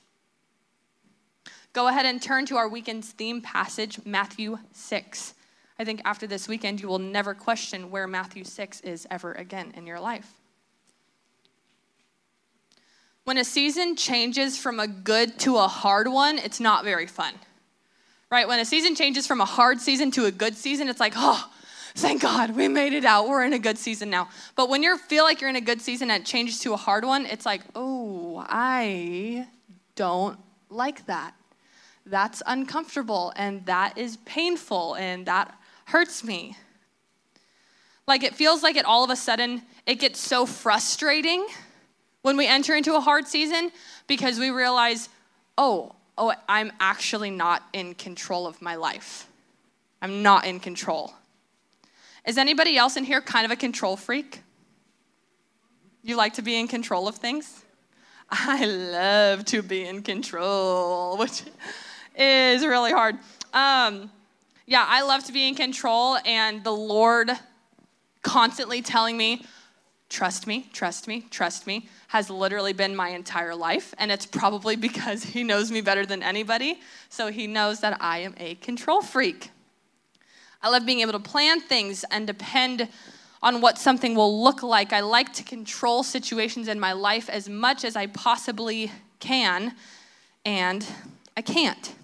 Go 1.72 1.86
ahead 1.86 2.06
and 2.06 2.20
turn 2.20 2.46
to 2.46 2.56
our 2.56 2.68
weekend's 2.68 3.10
theme 3.10 3.40
passage, 3.40 4.00
Matthew 4.04 4.58
6. 4.72 5.34
I 5.78 5.84
think 5.84 6.02
after 6.04 6.26
this 6.26 6.48
weekend, 6.48 6.80
you 6.80 6.88
will 6.88 6.98
never 6.98 7.32
question 7.32 7.90
where 7.90 8.08
Matthew 8.08 8.42
6 8.42 8.80
is 8.80 9.06
ever 9.10 9.32
again 9.32 9.72
in 9.76 9.86
your 9.86 10.00
life. 10.00 10.39
When 13.24 13.38
a 13.38 13.44
season 13.44 13.96
changes 13.96 14.56
from 14.56 14.80
a 14.80 14.88
good 14.88 15.38
to 15.40 15.56
a 15.56 15.68
hard 15.68 16.08
one, 16.08 16.38
it's 16.38 16.60
not 16.60 16.84
very 16.84 17.06
fun. 17.06 17.34
Right? 18.30 18.46
When 18.46 18.60
a 18.60 18.64
season 18.64 18.94
changes 18.94 19.26
from 19.26 19.40
a 19.40 19.44
hard 19.44 19.80
season 19.80 20.10
to 20.12 20.24
a 20.24 20.30
good 20.30 20.56
season, 20.56 20.88
it's 20.88 21.00
like, 21.00 21.14
oh, 21.16 21.50
thank 21.96 22.22
God, 22.22 22.56
we 22.56 22.68
made 22.68 22.92
it 22.92 23.04
out. 23.04 23.28
We're 23.28 23.44
in 23.44 23.52
a 23.52 23.58
good 23.58 23.76
season 23.76 24.08
now. 24.10 24.28
But 24.56 24.68
when 24.68 24.82
you 24.82 24.96
feel 24.96 25.24
like 25.24 25.40
you're 25.40 25.50
in 25.50 25.56
a 25.56 25.60
good 25.60 25.80
season 25.80 26.10
and 26.10 26.22
it 26.22 26.26
changes 26.26 26.60
to 26.60 26.72
a 26.72 26.76
hard 26.76 27.04
one, 27.04 27.26
it's 27.26 27.44
like, 27.44 27.62
oh, 27.74 28.44
I 28.48 29.46
don't 29.96 30.38
like 30.70 31.06
that. 31.06 31.34
That's 32.06 32.42
uncomfortable 32.46 33.32
and 33.36 33.66
that 33.66 33.98
is 33.98 34.16
painful 34.18 34.94
and 34.94 35.26
that 35.26 35.54
hurts 35.86 36.24
me. 36.24 36.56
Like 38.06 38.22
it 38.24 38.34
feels 38.34 38.62
like 38.62 38.76
it 38.76 38.84
all 38.84 39.04
of 39.04 39.10
a 39.10 39.16
sudden 39.16 39.62
it 39.86 39.96
gets 39.96 40.18
so 40.18 40.46
frustrating 40.46 41.46
when 42.22 42.36
we 42.36 42.46
enter 42.46 42.74
into 42.74 42.94
a 42.96 43.00
hard 43.00 43.26
season 43.26 43.70
because 44.06 44.38
we 44.38 44.50
realize, 44.50 45.08
oh, 45.56 45.94
oh, 46.18 46.34
I'm 46.48 46.72
actually 46.80 47.30
not 47.30 47.62
in 47.72 47.94
control 47.94 48.46
of 48.46 48.60
my 48.60 48.76
life. 48.76 49.26
I'm 50.02 50.22
not 50.22 50.46
in 50.46 50.60
control. 50.60 51.14
Is 52.26 52.38
anybody 52.38 52.76
else 52.76 52.96
in 52.96 53.04
here 53.04 53.20
kind 53.20 53.44
of 53.44 53.50
a 53.50 53.56
control 53.56 53.96
freak? 53.96 54.42
You 56.02 56.16
like 56.16 56.34
to 56.34 56.42
be 56.42 56.58
in 56.58 56.68
control 56.68 57.08
of 57.08 57.16
things? 57.16 57.64
I 58.30 58.64
love 58.64 59.44
to 59.46 59.62
be 59.62 59.84
in 59.84 60.02
control, 60.02 61.16
which 61.18 61.42
is 62.16 62.64
really 62.64 62.92
hard. 62.92 63.16
Um, 63.52 64.10
yeah, 64.66 64.84
I 64.86 65.02
love 65.02 65.24
to 65.24 65.32
be 65.32 65.48
in 65.48 65.54
control, 65.54 66.18
and 66.24 66.62
the 66.62 66.72
Lord 66.72 67.30
constantly 68.22 68.82
telling 68.82 69.16
me, 69.16 69.44
trust 70.08 70.46
me, 70.46 70.68
trust 70.72 71.08
me, 71.08 71.26
trust 71.30 71.66
me, 71.66 71.88
has 72.10 72.28
literally 72.28 72.72
been 72.72 72.96
my 72.96 73.10
entire 73.10 73.54
life. 73.54 73.94
And 73.96 74.10
it's 74.10 74.26
probably 74.26 74.74
because 74.74 75.22
He 75.22 75.44
knows 75.44 75.70
me 75.70 75.80
better 75.80 76.04
than 76.04 76.24
anybody. 76.24 76.80
So 77.08 77.30
He 77.30 77.46
knows 77.46 77.78
that 77.80 77.98
I 78.00 78.18
am 78.18 78.34
a 78.36 78.56
control 78.56 79.00
freak. 79.00 79.50
I 80.60 80.70
love 80.70 80.84
being 80.84 81.02
able 81.02 81.12
to 81.12 81.20
plan 81.20 81.60
things 81.60 82.04
and 82.10 82.26
depend 82.26 82.88
on 83.44 83.60
what 83.60 83.78
something 83.78 84.16
will 84.16 84.42
look 84.42 84.64
like. 84.64 84.92
I 84.92 85.00
like 85.00 85.32
to 85.34 85.44
control 85.44 86.02
situations 86.02 86.66
in 86.66 86.80
my 86.80 86.94
life 86.94 87.30
as 87.30 87.48
much 87.48 87.84
as 87.84 87.94
I 87.94 88.08
possibly 88.08 88.90
can, 89.20 89.76
and 90.44 90.84
I 91.36 91.42
can't. 91.42 91.94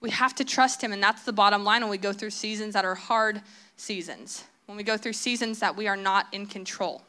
We 0.00 0.10
have 0.10 0.34
to 0.34 0.44
trust 0.44 0.82
Him, 0.82 0.92
and 0.92 1.00
that's 1.00 1.22
the 1.22 1.32
bottom 1.32 1.62
line 1.62 1.82
when 1.82 1.90
we 1.90 1.98
go 1.98 2.12
through 2.12 2.30
seasons 2.30 2.74
that 2.74 2.84
are 2.84 2.96
hard 2.96 3.40
seasons, 3.76 4.42
when 4.66 4.76
we 4.76 4.82
go 4.82 4.96
through 4.96 5.12
seasons 5.12 5.60
that 5.60 5.76
we 5.76 5.86
are 5.86 5.96
not 5.96 6.26
in 6.32 6.44
control. 6.44 7.02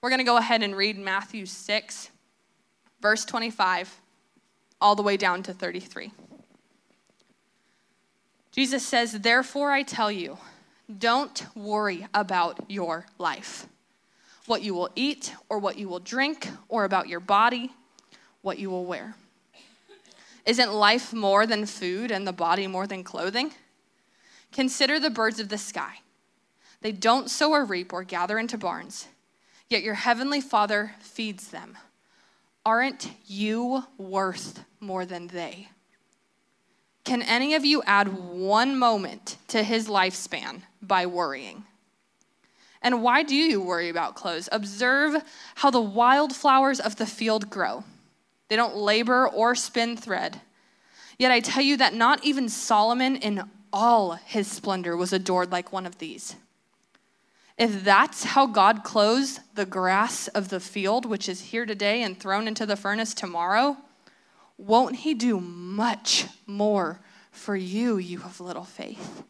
We're 0.00 0.10
going 0.10 0.20
to 0.20 0.24
go 0.24 0.36
ahead 0.36 0.62
and 0.62 0.76
read 0.76 0.96
Matthew 0.96 1.44
6, 1.44 2.10
verse 3.00 3.24
25, 3.24 4.00
all 4.80 4.94
the 4.94 5.02
way 5.02 5.16
down 5.16 5.42
to 5.42 5.52
33. 5.52 6.12
Jesus 8.52 8.86
says, 8.86 9.12
Therefore 9.12 9.72
I 9.72 9.82
tell 9.82 10.12
you, 10.12 10.38
don't 10.98 11.44
worry 11.56 12.06
about 12.14 12.60
your 12.68 13.06
life, 13.18 13.66
what 14.46 14.62
you 14.62 14.72
will 14.72 14.88
eat 14.94 15.34
or 15.48 15.58
what 15.58 15.76
you 15.76 15.88
will 15.88 15.98
drink, 15.98 16.48
or 16.68 16.84
about 16.84 17.08
your 17.08 17.20
body, 17.20 17.72
what 18.42 18.58
you 18.58 18.70
will 18.70 18.84
wear. 18.84 19.16
Isn't 20.46 20.72
life 20.72 21.12
more 21.12 21.44
than 21.44 21.66
food 21.66 22.12
and 22.12 22.26
the 22.26 22.32
body 22.32 22.68
more 22.68 22.86
than 22.86 23.02
clothing? 23.02 23.52
Consider 24.52 25.00
the 25.00 25.10
birds 25.10 25.40
of 25.40 25.48
the 25.48 25.58
sky. 25.58 26.00
They 26.82 26.92
don't 26.92 27.28
sow 27.28 27.52
or 27.52 27.64
reap 27.64 27.92
or 27.92 28.04
gather 28.04 28.38
into 28.38 28.56
barns, 28.56 29.08
yet 29.68 29.82
your 29.82 29.94
heavenly 29.94 30.40
Father 30.40 30.92
feeds 31.00 31.48
them. 31.48 31.76
Aren't 32.64 33.10
you 33.26 33.84
worth 33.96 34.64
more 34.80 35.06
than 35.06 35.28
they? 35.28 35.68
Can 37.04 37.22
any 37.22 37.54
of 37.54 37.64
you 37.64 37.82
add 37.84 38.08
one 38.08 38.78
moment 38.78 39.38
to 39.48 39.62
his 39.62 39.88
lifespan 39.88 40.62
by 40.82 41.06
worrying? 41.06 41.64
And 42.82 43.02
why 43.02 43.22
do 43.22 43.34
you 43.34 43.60
worry 43.62 43.88
about 43.88 44.14
clothes? 44.14 44.48
Observe 44.52 45.22
how 45.56 45.70
the 45.70 45.80
wildflowers 45.80 46.78
of 46.78 46.96
the 46.96 47.06
field 47.06 47.50
grow. 47.50 47.84
They 48.48 48.56
don't 48.56 48.76
labor 48.76 49.26
or 49.26 49.54
spin 49.54 49.96
thread. 49.96 50.40
Yet 51.18 51.32
I 51.32 51.40
tell 51.40 51.62
you 51.62 51.76
that 51.78 51.94
not 51.94 52.24
even 52.24 52.48
Solomon 52.48 53.16
in 53.16 53.42
all 53.72 54.12
his 54.12 54.46
splendor 54.46 54.96
was 54.96 55.12
adored 55.12 55.50
like 55.50 55.72
one 55.72 55.86
of 55.86 55.98
these. 55.98 56.36
If 57.58 57.82
that's 57.82 58.22
how 58.22 58.46
God 58.46 58.84
clothes 58.84 59.40
the 59.54 59.66
grass 59.66 60.28
of 60.28 60.48
the 60.48 60.60
field, 60.60 61.04
which 61.04 61.28
is 61.28 61.40
here 61.40 61.66
today 61.66 62.02
and 62.02 62.18
thrown 62.18 62.46
into 62.46 62.64
the 62.64 62.76
furnace 62.76 63.12
tomorrow, 63.12 63.76
won't 64.56 64.96
he 64.96 65.12
do 65.12 65.40
much 65.40 66.26
more 66.46 67.00
for 67.32 67.56
you, 67.56 67.98
you 67.98 68.22
of 68.22 68.40
little 68.40 68.64
faith? 68.64 69.24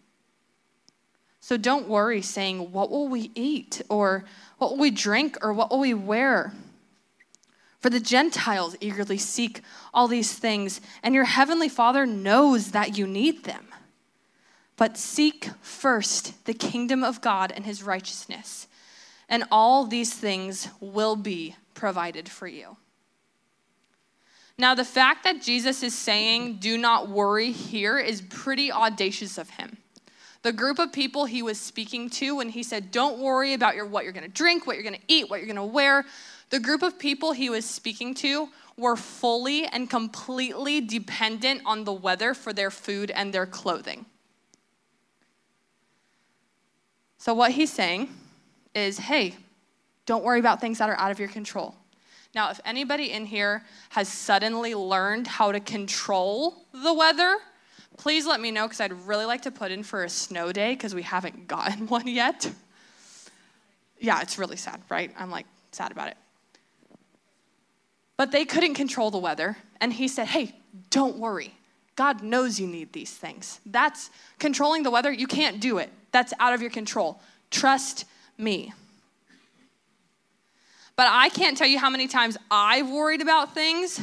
So 1.40 1.56
don't 1.56 1.88
worry 1.88 2.20
saying, 2.20 2.72
What 2.72 2.90
will 2.90 3.08
we 3.08 3.30
eat? 3.34 3.80
Or 3.88 4.26
what 4.58 4.72
will 4.72 4.78
we 4.78 4.90
drink? 4.90 5.38
Or 5.40 5.54
what 5.54 5.70
will 5.70 5.80
we 5.80 5.94
wear? 5.94 6.52
For 7.80 7.88
the 7.88 8.00
Gentiles 8.00 8.76
eagerly 8.80 9.16
seek 9.16 9.62
all 9.94 10.08
these 10.08 10.34
things, 10.34 10.82
and 11.02 11.14
your 11.14 11.24
heavenly 11.24 11.70
Father 11.70 12.04
knows 12.04 12.72
that 12.72 12.98
you 12.98 13.06
need 13.06 13.44
them. 13.44 13.67
But 14.78 14.96
seek 14.96 15.50
first 15.60 16.46
the 16.46 16.54
kingdom 16.54 17.04
of 17.04 17.20
God 17.20 17.52
and 17.54 17.66
his 17.66 17.82
righteousness, 17.82 18.68
and 19.28 19.44
all 19.50 19.84
these 19.84 20.14
things 20.14 20.68
will 20.80 21.16
be 21.16 21.56
provided 21.74 22.28
for 22.28 22.46
you. 22.46 22.78
Now, 24.56 24.74
the 24.74 24.84
fact 24.84 25.24
that 25.24 25.42
Jesus 25.42 25.82
is 25.82 25.96
saying, 25.96 26.56
do 26.60 26.78
not 26.78 27.08
worry 27.08 27.52
here, 27.52 27.98
is 27.98 28.22
pretty 28.22 28.72
audacious 28.72 29.36
of 29.36 29.50
him. 29.50 29.78
The 30.42 30.52
group 30.52 30.78
of 30.78 30.92
people 30.92 31.26
he 31.26 31.42
was 31.42 31.60
speaking 31.60 32.08
to 32.10 32.36
when 32.36 32.48
he 32.48 32.62
said, 32.62 32.90
don't 32.90 33.18
worry 33.18 33.54
about 33.54 33.74
your, 33.74 33.86
what 33.86 34.04
you're 34.04 34.12
gonna 34.12 34.28
drink, 34.28 34.66
what 34.66 34.76
you're 34.76 34.84
gonna 34.84 34.98
eat, 35.08 35.28
what 35.28 35.40
you're 35.40 35.48
gonna 35.48 35.66
wear, 35.66 36.04
the 36.50 36.60
group 36.60 36.82
of 36.82 36.98
people 36.98 37.32
he 37.32 37.50
was 37.50 37.64
speaking 37.64 38.14
to 38.14 38.48
were 38.76 38.96
fully 38.96 39.66
and 39.66 39.90
completely 39.90 40.80
dependent 40.80 41.62
on 41.66 41.82
the 41.84 41.92
weather 41.92 42.32
for 42.32 42.52
their 42.52 42.70
food 42.70 43.10
and 43.10 43.32
their 43.32 43.46
clothing. 43.46 44.06
So, 47.18 47.34
what 47.34 47.50
he's 47.52 47.72
saying 47.72 48.08
is 48.74 48.98
hey, 48.98 49.36
don't 50.06 50.24
worry 50.24 50.40
about 50.40 50.60
things 50.60 50.78
that 50.78 50.88
are 50.88 50.96
out 50.96 51.10
of 51.10 51.18
your 51.18 51.28
control. 51.28 51.74
Now, 52.34 52.50
if 52.50 52.60
anybody 52.64 53.10
in 53.10 53.26
here 53.26 53.64
has 53.90 54.08
suddenly 54.08 54.74
learned 54.74 55.26
how 55.26 55.52
to 55.52 55.60
control 55.60 56.66
the 56.72 56.94
weather, 56.94 57.36
please 57.96 58.26
let 58.26 58.40
me 58.40 58.50
know 58.50 58.66
because 58.66 58.80
I'd 58.80 58.92
really 59.06 59.24
like 59.24 59.42
to 59.42 59.50
put 59.50 59.70
in 59.70 59.82
for 59.82 60.04
a 60.04 60.08
snow 60.08 60.52
day 60.52 60.74
because 60.74 60.94
we 60.94 61.02
haven't 61.02 61.48
gotten 61.48 61.86
one 61.88 62.06
yet. 62.06 62.50
Yeah, 63.98 64.20
it's 64.20 64.38
really 64.38 64.56
sad, 64.56 64.80
right? 64.88 65.12
I'm 65.18 65.30
like 65.30 65.46
sad 65.72 65.90
about 65.90 66.08
it. 66.08 66.16
But 68.16 68.32
they 68.32 68.44
couldn't 68.44 68.74
control 68.74 69.10
the 69.10 69.18
weather. 69.18 69.56
And 69.80 69.92
he 69.92 70.08
said, 70.08 70.26
Hey, 70.26 70.54
don't 70.90 71.18
worry. 71.18 71.54
God 71.96 72.22
knows 72.22 72.60
you 72.60 72.66
need 72.66 72.92
these 72.92 73.12
things. 73.12 73.60
That's 73.66 74.10
controlling 74.38 74.84
the 74.84 74.90
weather. 74.90 75.10
You 75.10 75.26
can't 75.26 75.60
do 75.60 75.78
it, 75.78 75.90
that's 76.12 76.32
out 76.40 76.54
of 76.54 76.60
your 76.60 76.70
control. 76.70 77.20
Trust 77.50 78.04
me. 78.36 78.72
But 80.96 81.08
I 81.10 81.28
can't 81.28 81.56
tell 81.56 81.68
you 81.68 81.78
how 81.78 81.90
many 81.90 82.08
times 82.08 82.36
I've 82.50 82.90
worried 82.90 83.20
about 83.20 83.54
things 83.54 84.00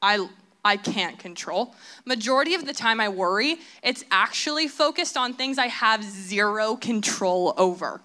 I, 0.00 0.28
I 0.64 0.76
can't 0.76 1.18
control. 1.18 1.74
Majority 2.04 2.54
of 2.54 2.66
the 2.66 2.72
time 2.72 3.00
I 3.00 3.08
worry, 3.08 3.56
it's 3.82 4.04
actually 4.10 4.68
focused 4.68 5.16
on 5.16 5.34
things 5.34 5.58
I 5.58 5.66
have 5.66 6.04
zero 6.04 6.76
control 6.76 7.54
over. 7.56 8.00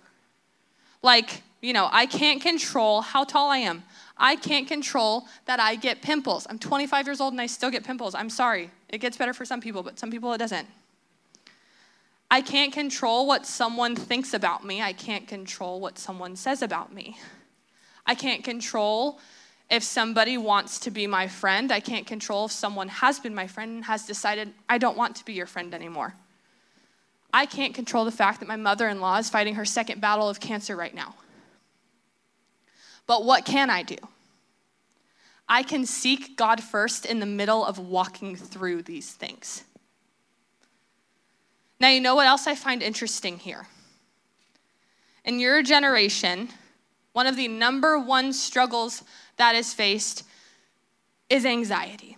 Like, 1.04 1.44
you 1.62 1.74
know, 1.74 1.88
I 1.92 2.08
can't 2.08 2.42
control 2.42 3.02
how 3.02 3.26
tall 3.26 3.52
I 3.52 3.60
am. 3.60 3.84
I 4.18 4.36
can't 4.38 4.68
control 4.68 5.26
that 5.46 5.60
I 5.60 5.76
get 5.76 6.02
pimples. 6.02 6.48
I'm 6.50 6.58
25 6.58 7.06
years 7.06 7.22
old 7.22 7.34
and 7.34 7.42
I 7.42 7.46
still 7.48 7.70
get 7.70 7.84
pimples. 7.84 8.16
I'm 8.16 8.30
sorry. 8.30 8.72
It 8.90 9.00
gets 9.00 9.18
better 9.18 9.34
for 9.34 9.46
some 9.46 9.62
people, 9.62 9.84
but 9.84 10.00
some 10.00 10.10
people 10.10 10.34
it 10.34 10.38
doesn't. 10.38 10.68
I 12.30 12.42
can't 12.42 12.74
control 12.74 13.28
what 13.28 13.46
someone 13.46 13.96
thinks 13.96 14.34
about 14.34 14.66
me. 14.66 14.82
I 14.82 14.94
can't 14.94 15.28
control 15.28 15.80
what 15.80 15.98
someone 15.98 16.36
says 16.36 16.62
about 16.62 16.94
me. 16.94 17.18
I 18.06 18.16
can't 18.16 18.44
control 18.44 19.20
if 19.70 19.84
somebody 19.84 20.38
wants 20.38 20.80
to 20.80 20.92
be 20.92 21.08
my 21.08 21.28
friend. 21.28 21.72
I 21.72 21.80
can't 21.80 22.06
control 22.06 22.46
if 22.46 22.52
someone 22.52 22.88
has 22.88 23.20
been 23.20 23.34
my 23.34 23.48
friend 23.48 23.72
and 23.72 23.86
has 23.86 24.06
decided, 24.06 24.54
I 24.70 24.78
don't 24.78 24.98
want 24.98 25.16
to 25.18 25.26
be 25.26 25.34
your 25.34 25.46
friend 25.46 25.74
anymore. 25.74 26.16
I 27.34 27.46
can't 27.46 27.74
control 27.74 28.06
the 28.06 28.12
fact 28.12 28.40
that 28.40 28.48
my 28.48 28.56
mother 28.56 28.88
in 28.88 29.02
law 29.02 29.18
is 29.18 29.30
fighting 29.30 29.56
her 29.56 29.66
second 29.66 30.02
battle 30.02 30.30
of 30.30 30.40
cancer 30.40 30.76
right 30.76 30.94
now. 30.94 31.16
But 33.08 33.26
what 33.26 33.46
can 33.46 33.70
I 33.70 33.84
do? 33.84 33.98
I 35.48 35.62
can 35.62 35.86
seek 35.86 36.38
God 36.38 36.64
first 36.64 37.06
in 37.06 37.20
the 37.20 37.26
middle 37.26 37.64
of 37.64 37.78
walking 37.78 38.36
through 38.36 38.84
these 38.84 39.12
things. 39.12 39.64
Now, 41.80 41.90
you 41.90 42.00
know 42.00 42.16
what 42.16 42.28
else 42.28 42.48
I 42.48 42.56
find 42.56 42.82
interesting 42.82 43.38
here? 43.38 43.68
In 45.24 45.40
your 45.40 45.62
generation, 45.64 46.50
one 47.14 47.28
of 47.28 47.36
the 47.36 47.48
number 47.48 47.98
one 47.98 48.32
struggles 48.34 49.04
that 49.38 49.56
is 49.56 49.74
faced 49.74 50.24
is 51.30 51.46
anxiety. 51.46 52.18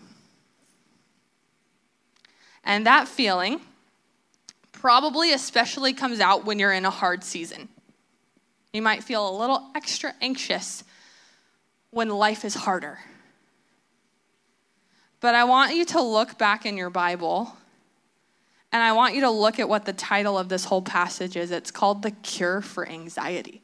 And 2.64 2.86
that 2.86 3.08
feeling 3.08 3.62
probably 4.72 5.32
especially 5.32 5.94
comes 5.94 6.20
out 6.20 6.46
when 6.46 6.60
you're 6.60 6.74
in 6.74 6.86
a 6.86 6.90
hard 6.90 7.24
season. 7.24 7.70
You 8.74 8.82
might 8.82 9.04
feel 9.04 9.28
a 9.28 9.36
little 9.40 9.72
extra 9.74 10.14
anxious 10.22 10.84
when 11.92 12.10
life 12.10 12.44
is 12.44 12.54
harder. 12.54 13.00
But 15.20 15.34
I 15.34 15.46
want 15.46 15.74
you 15.74 15.86
to 15.86 16.02
look 16.02 16.38
back 16.38 16.66
in 16.66 16.78
your 16.78 16.90
Bible 16.90 17.56
and 18.78 18.84
I 18.84 18.92
want 18.92 19.16
you 19.16 19.22
to 19.22 19.32
look 19.32 19.58
at 19.58 19.68
what 19.68 19.86
the 19.86 19.92
title 19.94 20.38
of 20.38 20.50
this 20.50 20.66
whole 20.66 20.84
passage 20.84 21.36
is. 21.36 21.50
It's 21.50 21.72
called 21.72 22.04
The 22.04 22.12
Cure 22.12 22.62
for 22.62 22.88
Anxiety. 22.88 23.64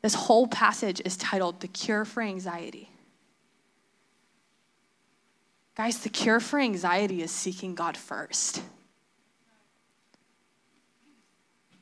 This 0.00 0.14
whole 0.14 0.46
passage 0.46 1.02
is 1.04 1.14
titled 1.18 1.60
The 1.60 1.68
Cure 1.68 2.06
for 2.06 2.22
Anxiety. 2.22 2.90
Guys, 5.76 5.98
the 5.98 6.08
cure 6.08 6.40
for 6.40 6.58
anxiety 6.58 7.20
is 7.20 7.30
seeking 7.30 7.74
God 7.74 7.94
first. 7.94 8.62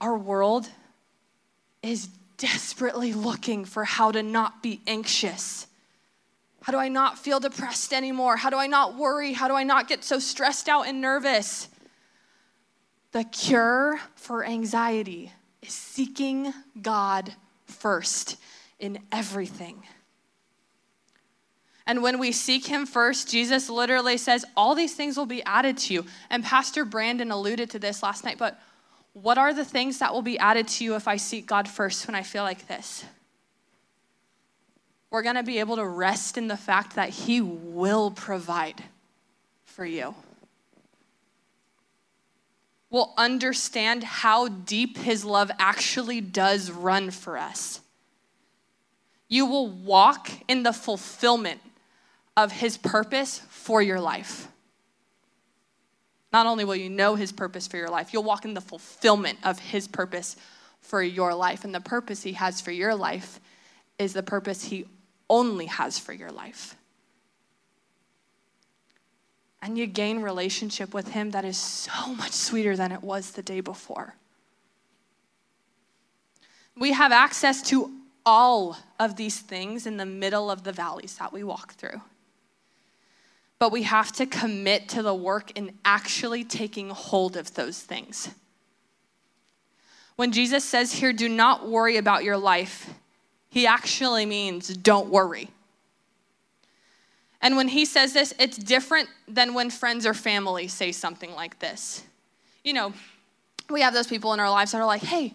Our 0.00 0.18
world 0.18 0.68
is 1.84 2.08
desperately 2.36 3.12
looking 3.12 3.64
for 3.64 3.84
how 3.84 4.10
to 4.10 4.24
not 4.24 4.60
be 4.60 4.80
anxious. 4.88 5.68
How 6.66 6.72
do 6.72 6.78
I 6.78 6.88
not 6.88 7.16
feel 7.16 7.38
depressed 7.38 7.92
anymore? 7.92 8.36
How 8.36 8.50
do 8.50 8.56
I 8.56 8.66
not 8.66 8.96
worry? 8.96 9.34
How 9.34 9.46
do 9.46 9.54
I 9.54 9.62
not 9.62 9.86
get 9.86 10.02
so 10.02 10.18
stressed 10.18 10.68
out 10.68 10.88
and 10.88 11.00
nervous? 11.00 11.68
The 13.12 13.22
cure 13.22 14.00
for 14.16 14.44
anxiety 14.44 15.30
is 15.62 15.72
seeking 15.72 16.52
God 16.82 17.32
first 17.66 18.36
in 18.80 18.98
everything. 19.12 19.84
And 21.86 22.02
when 22.02 22.18
we 22.18 22.32
seek 22.32 22.66
him 22.66 22.84
first, 22.84 23.30
Jesus 23.30 23.70
literally 23.70 24.16
says, 24.16 24.44
All 24.56 24.74
these 24.74 24.96
things 24.96 25.16
will 25.16 25.24
be 25.24 25.44
added 25.44 25.78
to 25.78 25.94
you. 25.94 26.04
And 26.30 26.42
Pastor 26.42 26.84
Brandon 26.84 27.30
alluded 27.30 27.70
to 27.70 27.78
this 27.78 28.02
last 28.02 28.24
night, 28.24 28.38
but 28.38 28.60
what 29.12 29.38
are 29.38 29.54
the 29.54 29.64
things 29.64 30.00
that 30.00 30.12
will 30.12 30.20
be 30.20 30.36
added 30.40 30.66
to 30.66 30.84
you 30.84 30.96
if 30.96 31.06
I 31.06 31.16
seek 31.16 31.46
God 31.46 31.68
first 31.68 32.08
when 32.08 32.16
I 32.16 32.24
feel 32.24 32.42
like 32.42 32.66
this? 32.66 33.04
We're 35.10 35.22
going 35.22 35.36
to 35.36 35.42
be 35.42 35.60
able 35.60 35.76
to 35.76 35.86
rest 35.86 36.36
in 36.36 36.48
the 36.48 36.56
fact 36.56 36.96
that 36.96 37.10
He 37.10 37.40
will 37.40 38.10
provide 38.10 38.82
for 39.64 39.84
you. 39.84 40.14
We'll 42.90 43.12
understand 43.16 44.04
how 44.04 44.48
deep 44.48 44.96
his 44.96 45.24
love 45.24 45.50
actually 45.58 46.20
does 46.20 46.70
run 46.70 47.10
for 47.10 47.36
us. 47.36 47.80
You 49.28 49.44
will 49.44 49.68
walk 49.68 50.30
in 50.48 50.62
the 50.62 50.72
fulfillment 50.72 51.60
of 52.36 52.52
his 52.52 52.78
purpose 52.78 53.42
for 53.50 53.82
your 53.82 54.00
life. 54.00 54.48
Not 56.32 56.46
only 56.46 56.64
will 56.64 56.76
you 56.76 56.88
know 56.88 57.16
his 57.16 57.32
purpose 57.32 57.66
for 57.66 57.76
your 57.76 57.90
life, 57.90 58.12
you'll 58.12 58.22
walk 58.22 58.44
in 58.44 58.54
the 58.54 58.60
fulfillment 58.60 59.38
of 59.42 59.58
his 59.58 59.88
purpose 59.88 60.36
for 60.80 61.02
your 61.02 61.34
life. 61.34 61.64
And 61.64 61.74
the 61.74 61.80
purpose 61.80 62.22
he 62.22 62.32
has 62.32 62.60
for 62.60 62.70
your 62.70 62.94
life 62.94 63.40
is 63.98 64.12
the 64.12 64.22
purpose 64.22 64.64
he 64.64 64.86
only 65.28 65.66
has 65.66 65.98
for 65.98 66.12
your 66.12 66.30
life. 66.30 66.76
And 69.62 69.76
you 69.76 69.86
gain 69.86 70.20
relationship 70.20 70.94
with 70.94 71.08
him 71.08 71.30
that 71.30 71.44
is 71.44 71.56
so 71.56 72.14
much 72.14 72.32
sweeter 72.32 72.76
than 72.76 72.92
it 72.92 73.02
was 73.02 73.32
the 73.32 73.42
day 73.42 73.60
before. 73.60 74.14
We 76.76 76.92
have 76.92 77.10
access 77.10 77.62
to 77.70 77.90
all 78.24 78.76
of 78.98 79.16
these 79.16 79.40
things 79.40 79.86
in 79.86 79.96
the 79.96 80.06
middle 80.06 80.50
of 80.50 80.64
the 80.64 80.72
valleys 80.72 81.16
that 81.18 81.32
we 81.32 81.42
walk 81.42 81.74
through. 81.74 82.00
But 83.58 83.72
we 83.72 83.84
have 83.84 84.12
to 84.12 84.26
commit 84.26 84.88
to 84.90 85.02
the 85.02 85.14
work 85.14 85.56
in 85.56 85.72
actually 85.84 86.44
taking 86.44 86.90
hold 86.90 87.36
of 87.36 87.54
those 87.54 87.80
things. 87.80 88.28
When 90.16 90.32
Jesus 90.32 90.64
says 90.64 90.92
here, 90.92 91.12
do 91.12 91.28
not 91.28 91.68
worry 91.68 91.96
about 91.96 92.24
your 92.24 92.36
life, 92.36 92.90
he 93.48 93.66
actually 93.66 94.26
means 94.26 94.68
don't 94.68 95.08
worry. 95.08 95.50
And 97.40 97.56
when 97.56 97.68
he 97.68 97.84
says 97.84 98.12
this, 98.12 98.34
it's 98.38 98.56
different 98.56 99.08
than 99.28 99.54
when 99.54 99.70
friends 99.70 100.06
or 100.06 100.14
family 100.14 100.68
say 100.68 100.92
something 100.92 101.32
like 101.32 101.58
this. 101.58 102.02
You 102.64 102.72
know, 102.72 102.92
we 103.70 103.82
have 103.82 103.94
those 103.94 104.06
people 104.06 104.32
in 104.32 104.40
our 104.40 104.50
lives 104.50 104.72
that 104.72 104.78
are 104.78 104.86
like, 104.86 105.02
hey, 105.02 105.34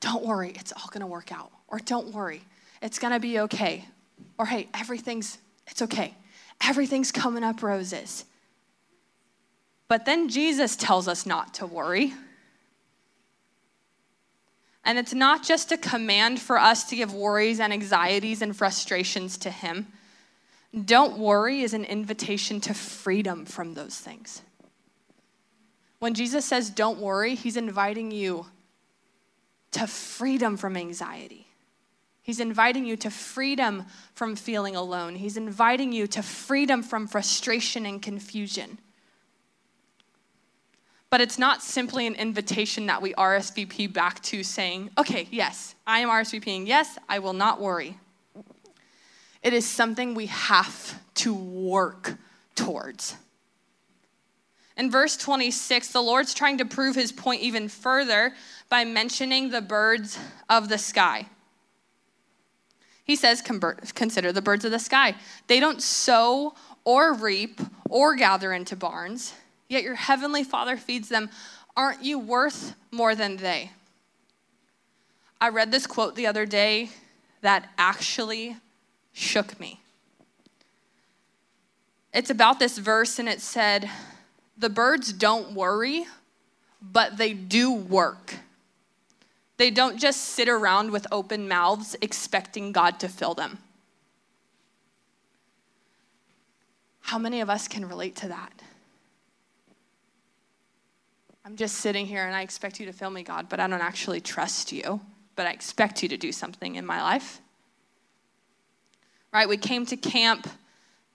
don't 0.00 0.24
worry, 0.24 0.52
it's 0.54 0.72
all 0.72 0.88
gonna 0.90 1.06
work 1.06 1.32
out. 1.32 1.50
Or 1.68 1.78
don't 1.78 2.12
worry, 2.12 2.42
it's 2.82 2.98
gonna 2.98 3.20
be 3.20 3.40
okay. 3.40 3.86
Or 4.38 4.46
hey, 4.46 4.68
everything's, 4.74 5.38
it's 5.66 5.82
okay. 5.82 6.14
Everything's 6.62 7.12
coming 7.12 7.44
up 7.44 7.62
roses. 7.62 8.24
But 9.88 10.04
then 10.04 10.28
Jesus 10.28 10.76
tells 10.76 11.06
us 11.06 11.26
not 11.26 11.54
to 11.54 11.66
worry. 11.66 12.12
And 14.86 14.98
it's 14.98 15.12
not 15.12 15.42
just 15.42 15.72
a 15.72 15.76
command 15.76 16.40
for 16.40 16.58
us 16.58 16.84
to 16.84 16.96
give 16.96 17.12
worries 17.12 17.58
and 17.58 17.72
anxieties 17.72 18.40
and 18.40 18.56
frustrations 18.56 19.36
to 19.38 19.50
Him. 19.50 19.88
Don't 20.84 21.18
worry 21.18 21.62
is 21.62 21.74
an 21.74 21.84
invitation 21.84 22.60
to 22.62 22.72
freedom 22.72 23.46
from 23.46 23.74
those 23.74 23.98
things. 23.98 24.42
When 25.98 26.14
Jesus 26.14 26.44
says 26.44 26.70
don't 26.70 27.00
worry, 27.00 27.34
He's 27.34 27.56
inviting 27.56 28.12
you 28.12 28.46
to 29.72 29.88
freedom 29.88 30.56
from 30.56 30.76
anxiety. 30.76 31.48
He's 32.22 32.38
inviting 32.40 32.86
you 32.86 32.96
to 32.98 33.10
freedom 33.10 33.86
from 34.14 34.36
feeling 34.36 34.76
alone. 34.76 35.16
He's 35.16 35.36
inviting 35.36 35.92
you 35.92 36.06
to 36.08 36.22
freedom 36.22 36.84
from 36.84 37.08
frustration 37.08 37.86
and 37.86 38.00
confusion. 38.00 38.78
But 41.08 41.20
it's 41.20 41.38
not 41.38 41.62
simply 41.62 42.06
an 42.06 42.14
invitation 42.14 42.86
that 42.86 43.00
we 43.00 43.14
RSVP 43.14 43.92
back 43.92 44.22
to 44.24 44.42
saying, 44.42 44.90
okay, 44.98 45.28
yes, 45.30 45.74
I 45.86 46.00
am 46.00 46.08
RSVPing. 46.08 46.66
Yes, 46.66 46.98
I 47.08 47.20
will 47.20 47.32
not 47.32 47.60
worry. 47.60 47.96
It 49.42 49.52
is 49.52 49.68
something 49.68 50.14
we 50.14 50.26
have 50.26 51.00
to 51.16 51.32
work 51.32 52.16
towards. 52.56 53.14
In 54.76 54.90
verse 54.90 55.16
26, 55.16 55.92
the 55.92 56.02
Lord's 56.02 56.34
trying 56.34 56.58
to 56.58 56.64
prove 56.64 56.96
his 56.96 57.12
point 57.12 57.40
even 57.40 57.68
further 57.68 58.34
by 58.68 58.84
mentioning 58.84 59.50
the 59.50 59.62
birds 59.62 60.18
of 60.50 60.68
the 60.68 60.78
sky. 60.78 61.26
He 63.04 63.14
says, 63.14 63.40
Consider 63.40 64.32
the 64.32 64.42
birds 64.42 64.64
of 64.64 64.72
the 64.72 64.80
sky. 64.80 65.14
They 65.46 65.60
don't 65.60 65.80
sow 65.80 66.54
or 66.84 67.14
reap 67.14 67.60
or 67.88 68.16
gather 68.16 68.52
into 68.52 68.74
barns, 68.74 69.32
yet 69.68 69.82
your 69.82 69.94
heavenly 69.94 70.44
Father 70.44 70.76
feeds 70.76 71.08
them. 71.08 71.30
Aren't 71.76 72.04
you 72.04 72.18
worth 72.18 72.74
more 72.90 73.14
than 73.14 73.36
they? 73.36 73.70
I 75.40 75.48
read 75.50 75.70
this 75.70 75.86
quote 75.86 76.14
the 76.14 76.26
other 76.26 76.46
day 76.46 76.90
that 77.42 77.68
actually 77.76 78.56
shook 79.12 79.58
me. 79.60 79.80
It's 82.14 82.30
about 82.30 82.58
this 82.58 82.78
verse, 82.78 83.18
and 83.18 83.28
it 83.28 83.42
said, 83.42 83.90
The 84.56 84.70
birds 84.70 85.12
don't 85.12 85.52
worry, 85.52 86.06
but 86.80 87.18
they 87.18 87.34
do 87.34 87.70
work. 87.72 88.36
They 89.58 89.70
don't 89.70 89.98
just 89.98 90.22
sit 90.22 90.48
around 90.48 90.90
with 90.90 91.06
open 91.12 91.48
mouths 91.48 91.96
expecting 92.00 92.72
God 92.72 92.98
to 93.00 93.08
fill 93.08 93.34
them. 93.34 93.58
How 97.02 97.18
many 97.18 97.40
of 97.40 97.48
us 97.48 97.68
can 97.68 97.86
relate 97.86 98.16
to 98.16 98.28
that? 98.28 98.52
I'm 101.46 101.54
just 101.54 101.76
sitting 101.76 102.06
here 102.06 102.26
and 102.26 102.34
I 102.34 102.42
expect 102.42 102.80
you 102.80 102.86
to 102.86 102.92
fill 102.92 103.10
me, 103.10 103.22
God, 103.22 103.48
but 103.48 103.60
I 103.60 103.68
don't 103.68 103.80
actually 103.80 104.20
trust 104.20 104.72
you, 104.72 105.00
but 105.36 105.46
I 105.46 105.52
expect 105.52 106.02
you 106.02 106.08
to 106.08 106.16
do 106.16 106.32
something 106.32 106.74
in 106.74 106.84
my 106.84 107.00
life. 107.00 107.40
Right? 109.32 109.48
We 109.48 109.56
came 109.56 109.86
to 109.86 109.96
camp 109.96 110.48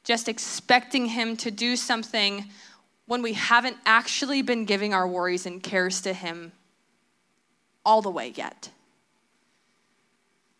just 0.05 0.29
expecting 0.29 1.07
Him 1.07 1.35
to 1.35 1.51
do 1.51 1.75
something 1.75 2.45
when 3.07 3.21
we 3.21 3.33
haven't 3.33 3.75
actually 3.85 4.41
been 4.41 4.63
giving 4.63 4.93
our 4.93 5.05
worries 5.05 5.45
and 5.45 5.61
cares 5.61 5.99
to 6.03 6.13
Him 6.13 6.53
all 7.85 8.01
the 8.01 8.09
way 8.09 8.29
yet. 8.33 8.69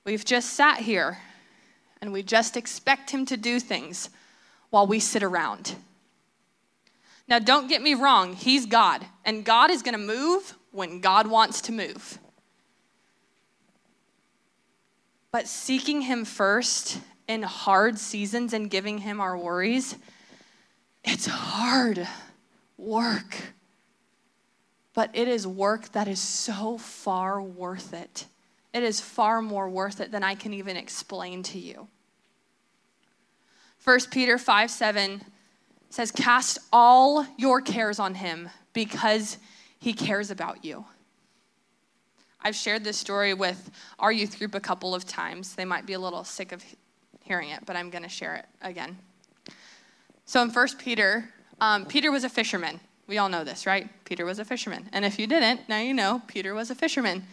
We've 0.04 0.26
just 0.26 0.52
sat 0.52 0.80
here 0.80 1.20
and 2.02 2.12
we 2.12 2.24
just 2.24 2.58
expect 2.58 3.12
Him 3.12 3.26
to 3.28 3.38
do 3.38 3.58
things 3.62 4.10
while 4.70 4.86
we 4.86 5.00
sit 5.00 5.24
around. 5.24 5.76
Now, 7.28 7.40
don't 7.40 7.68
get 7.68 7.82
me 7.82 7.94
wrong, 7.94 8.34
He's 8.34 8.66
God, 8.66 9.06
and 9.24 9.46
God 9.46 9.72
is 9.72 9.82
going 9.82 9.94
to 9.94 9.98
move 9.98 10.56
when 10.72 11.00
God 11.00 11.28
wants 11.28 11.62
to 11.62 11.72
move. 11.72 12.20
But 15.32 15.48
seeking 15.48 16.02
Him 16.02 16.26
first 16.26 17.00
in 17.28 17.44
hard 17.44 17.98
seasons 17.98 18.54
and 18.54 18.70
giving 18.70 19.00
Him 19.00 19.22
our 19.22 19.38
worries, 19.38 19.96
it's 21.04 21.26
hard 21.26 22.08
work 22.78 23.38
but 24.94 25.10
it 25.14 25.28
is 25.28 25.48
work 25.48 25.92
that 25.94 26.08
is 26.08 26.20
so 26.20 26.78
far 26.78 27.42
worth 27.42 27.94
it. 27.94 28.26
It 28.74 28.84
is 28.84 29.00
far 29.00 29.42
more 29.42 29.70
worth 29.70 30.02
it 30.02 30.12
than 30.12 30.24
I 30.24 30.36
can 30.36 30.54
even 30.54 30.78
explain 30.78 31.44
to 31.44 31.60
you. 31.60 31.88
1 33.84 34.00
Peter 34.12 34.38
5 34.38 34.70
7 34.70 35.22
says, 35.94 36.12
Cast 36.12 36.60
all 36.72 37.26
your 37.38 37.62
cares 37.62 38.00
on 38.00 38.16
him 38.16 38.50
because 38.74 39.38
he 39.80 39.94
cares 39.94 40.32
about 40.32 40.64
you. 40.64 40.86
I've 42.44 42.56
shared 42.56 42.84
this 42.84 42.98
story 42.98 43.34
with 43.34 43.70
our 44.00 44.12
youth 44.12 44.40
group 44.40 44.56
a 44.56 44.60
couple 44.60 44.96
of 44.96 45.06
times. 45.06 45.56
They 45.56 45.66
might 45.66 45.86
be 45.86 45.94
a 45.94 46.00
little 46.00 46.24
sick 46.24 46.52
of 46.52 46.64
hearing 47.24 47.50
it, 47.50 47.66
but 47.66 47.76
I'm 47.76 47.90
going 47.90 48.04
to 48.04 48.10
share 48.10 48.36
it 48.36 48.46
again. 48.62 48.98
So 50.26 50.42
in 50.42 50.50
1 50.50 50.68
Peter, 50.80 51.30
um, 51.60 51.86
Peter 51.86 52.12
was 52.12 52.24
a 52.24 52.30
fisherman. 52.30 52.80
We 53.08 53.18
all 53.18 53.30
know 53.30 53.44
this, 53.44 53.66
right? 53.66 53.90
Peter 54.06 54.26
was 54.26 54.40
a 54.40 54.46
fisherman. 54.46 54.90
And 54.94 55.06
if 55.06 55.20
you 55.20 55.28
didn't, 55.28 55.68
now 55.70 55.80
you 55.80 55.94
know 55.94 56.22
Peter 56.28 56.54
was 56.54 56.72
a 56.72 56.76
fisherman. 56.76 57.24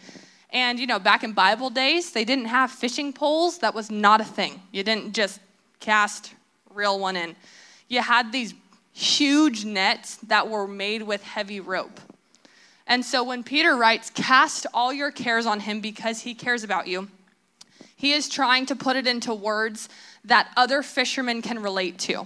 And 0.51 0.79
you 0.79 0.85
know, 0.85 0.99
back 0.99 1.23
in 1.23 1.33
Bible 1.33 1.69
days, 1.69 2.11
they 2.11 2.25
didn't 2.25 2.45
have 2.45 2.71
fishing 2.71 3.13
poles. 3.13 3.59
That 3.59 3.73
was 3.73 3.89
not 3.89 4.21
a 4.21 4.25
thing. 4.25 4.61
You 4.71 4.83
didn't 4.83 5.13
just 5.13 5.39
cast, 5.79 6.33
reel 6.73 6.99
one 6.99 7.15
in. 7.15 7.35
You 7.89 8.01
had 8.01 8.31
these 8.31 8.53
huge 8.93 9.65
nets 9.65 10.17
that 10.27 10.49
were 10.49 10.67
made 10.67 11.03
with 11.03 11.23
heavy 11.23 11.59
rope. 11.59 11.99
And 12.87 13.05
so 13.05 13.23
when 13.23 13.43
Peter 13.43 13.75
writes, 13.75 14.09
Cast 14.09 14.65
all 14.73 14.93
your 14.93 15.11
cares 15.11 15.45
on 15.45 15.59
him 15.59 15.81
because 15.81 16.21
he 16.21 16.33
cares 16.33 16.63
about 16.63 16.87
you, 16.87 17.09
he 17.95 18.13
is 18.13 18.29
trying 18.29 18.65
to 18.67 18.75
put 18.75 18.95
it 18.95 19.05
into 19.05 19.33
words 19.33 19.89
that 20.23 20.49
other 20.55 20.81
fishermen 20.81 21.41
can 21.41 21.61
relate 21.61 21.99
to. 21.99 22.25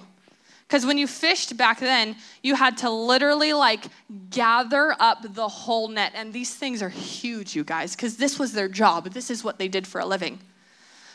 Because 0.68 0.86
when 0.86 0.98
you 0.98 1.08
fished 1.08 1.56
back 1.58 1.80
then, 1.80 2.16
you 2.42 2.56
had 2.56 2.78
to 2.80 2.90
literally 2.90 3.54
like 3.54 3.86
gather 4.30 4.96
up 5.00 5.34
the 5.34 5.48
whole 5.48 5.88
net. 5.88 6.14
And 6.16 6.34
these 6.34 6.56
things 6.56 6.82
are 6.82 6.90
huge, 6.90 7.56
you 7.56 7.64
guys, 7.64 7.96
because 7.96 8.18
this 8.18 8.40
was 8.40 8.54
their 8.54 8.70
job. 8.70 9.12
This 9.14 9.30
is 9.30 9.44
what 9.44 9.60
they 9.60 9.68
did 9.68 9.86
for 9.86 10.00
a 10.00 10.06
living. 10.06 10.40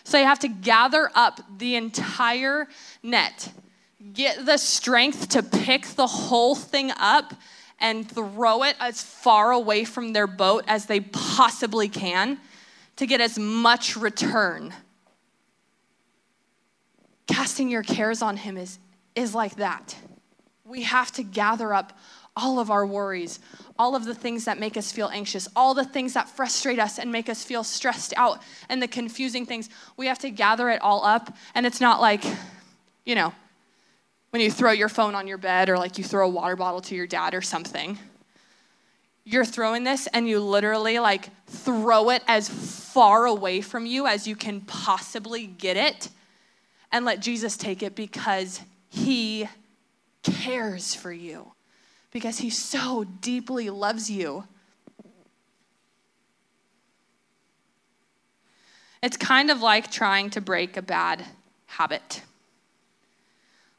So 0.04 0.18
you 0.18 0.24
have 0.24 0.38
to 0.40 0.48
gather 0.48 1.10
up 1.14 1.40
the 1.58 1.74
entire 1.74 2.68
net, 3.02 3.52
get 4.12 4.46
the 4.46 4.56
strength 4.56 5.28
to 5.30 5.42
pick 5.42 5.86
the 5.86 6.06
whole 6.06 6.54
thing 6.54 6.92
up 6.98 7.34
and 7.80 8.08
throw 8.08 8.64
it 8.64 8.76
as 8.80 9.02
far 9.02 9.52
away 9.52 9.84
from 9.84 10.12
their 10.12 10.26
boat 10.26 10.64
as 10.66 10.86
they 10.86 11.00
possibly 11.00 11.88
can 11.88 12.38
to 12.96 13.06
get 13.06 13.20
as 13.20 13.38
much 13.38 13.96
return. 13.96 14.74
Casting 17.26 17.68
your 17.68 17.82
cares 17.82 18.22
on 18.22 18.36
Him 18.36 18.56
is 18.56 18.78
is 19.18 19.34
like 19.34 19.56
that. 19.56 19.96
We 20.64 20.82
have 20.82 21.10
to 21.12 21.22
gather 21.22 21.74
up 21.74 21.98
all 22.36 22.60
of 22.60 22.70
our 22.70 22.86
worries, 22.86 23.40
all 23.78 23.96
of 23.96 24.04
the 24.04 24.14
things 24.14 24.44
that 24.44 24.60
make 24.60 24.76
us 24.76 24.92
feel 24.92 25.08
anxious, 25.12 25.48
all 25.56 25.74
the 25.74 25.84
things 25.84 26.12
that 26.12 26.28
frustrate 26.28 26.78
us 26.78 27.00
and 27.00 27.10
make 27.10 27.28
us 27.28 27.42
feel 27.42 27.64
stressed 27.64 28.14
out, 28.16 28.40
and 28.68 28.80
the 28.80 28.86
confusing 28.86 29.44
things. 29.44 29.68
We 29.96 30.06
have 30.06 30.20
to 30.20 30.30
gather 30.30 30.68
it 30.70 30.80
all 30.82 31.04
up. 31.04 31.36
And 31.54 31.66
it's 31.66 31.80
not 31.80 32.00
like, 32.00 32.22
you 33.04 33.16
know, 33.16 33.32
when 34.30 34.42
you 34.42 34.50
throw 34.50 34.72
your 34.72 34.88
phone 34.88 35.14
on 35.14 35.26
your 35.26 35.38
bed 35.38 35.68
or 35.68 35.78
like 35.78 35.98
you 35.98 36.04
throw 36.04 36.26
a 36.26 36.30
water 36.30 36.56
bottle 36.56 36.80
to 36.82 36.94
your 36.94 37.06
dad 37.06 37.34
or 37.34 37.42
something. 37.42 37.98
You're 39.24 39.44
throwing 39.44 39.84
this 39.84 40.06
and 40.08 40.28
you 40.28 40.40
literally 40.40 40.98
like 40.98 41.30
throw 41.46 42.10
it 42.10 42.22
as 42.26 42.48
far 42.48 43.26
away 43.26 43.60
from 43.60 43.86
you 43.86 44.06
as 44.06 44.26
you 44.26 44.36
can 44.36 44.60
possibly 44.62 45.46
get 45.46 45.76
it 45.76 46.08
and 46.92 47.04
let 47.04 47.20
Jesus 47.20 47.56
take 47.56 47.82
it 47.82 47.94
because 47.94 48.60
he 48.88 49.48
cares 50.22 50.94
for 50.94 51.12
you, 51.12 51.52
because 52.10 52.38
he 52.38 52.50
so 52.50 53.04
deeply 53.04 53.68
loves 53.68 54.10
you. 54.10 54.44
It's 59.02 59.16
kind 59.16 59.50
of 59.50 59.60
like 59.60 59.90
trying 59.90 60.30
to 60.30 60.40
break 60.40 60.76
a 60.76 60.82
bad 60.82 61.24
habit 61.66 62.22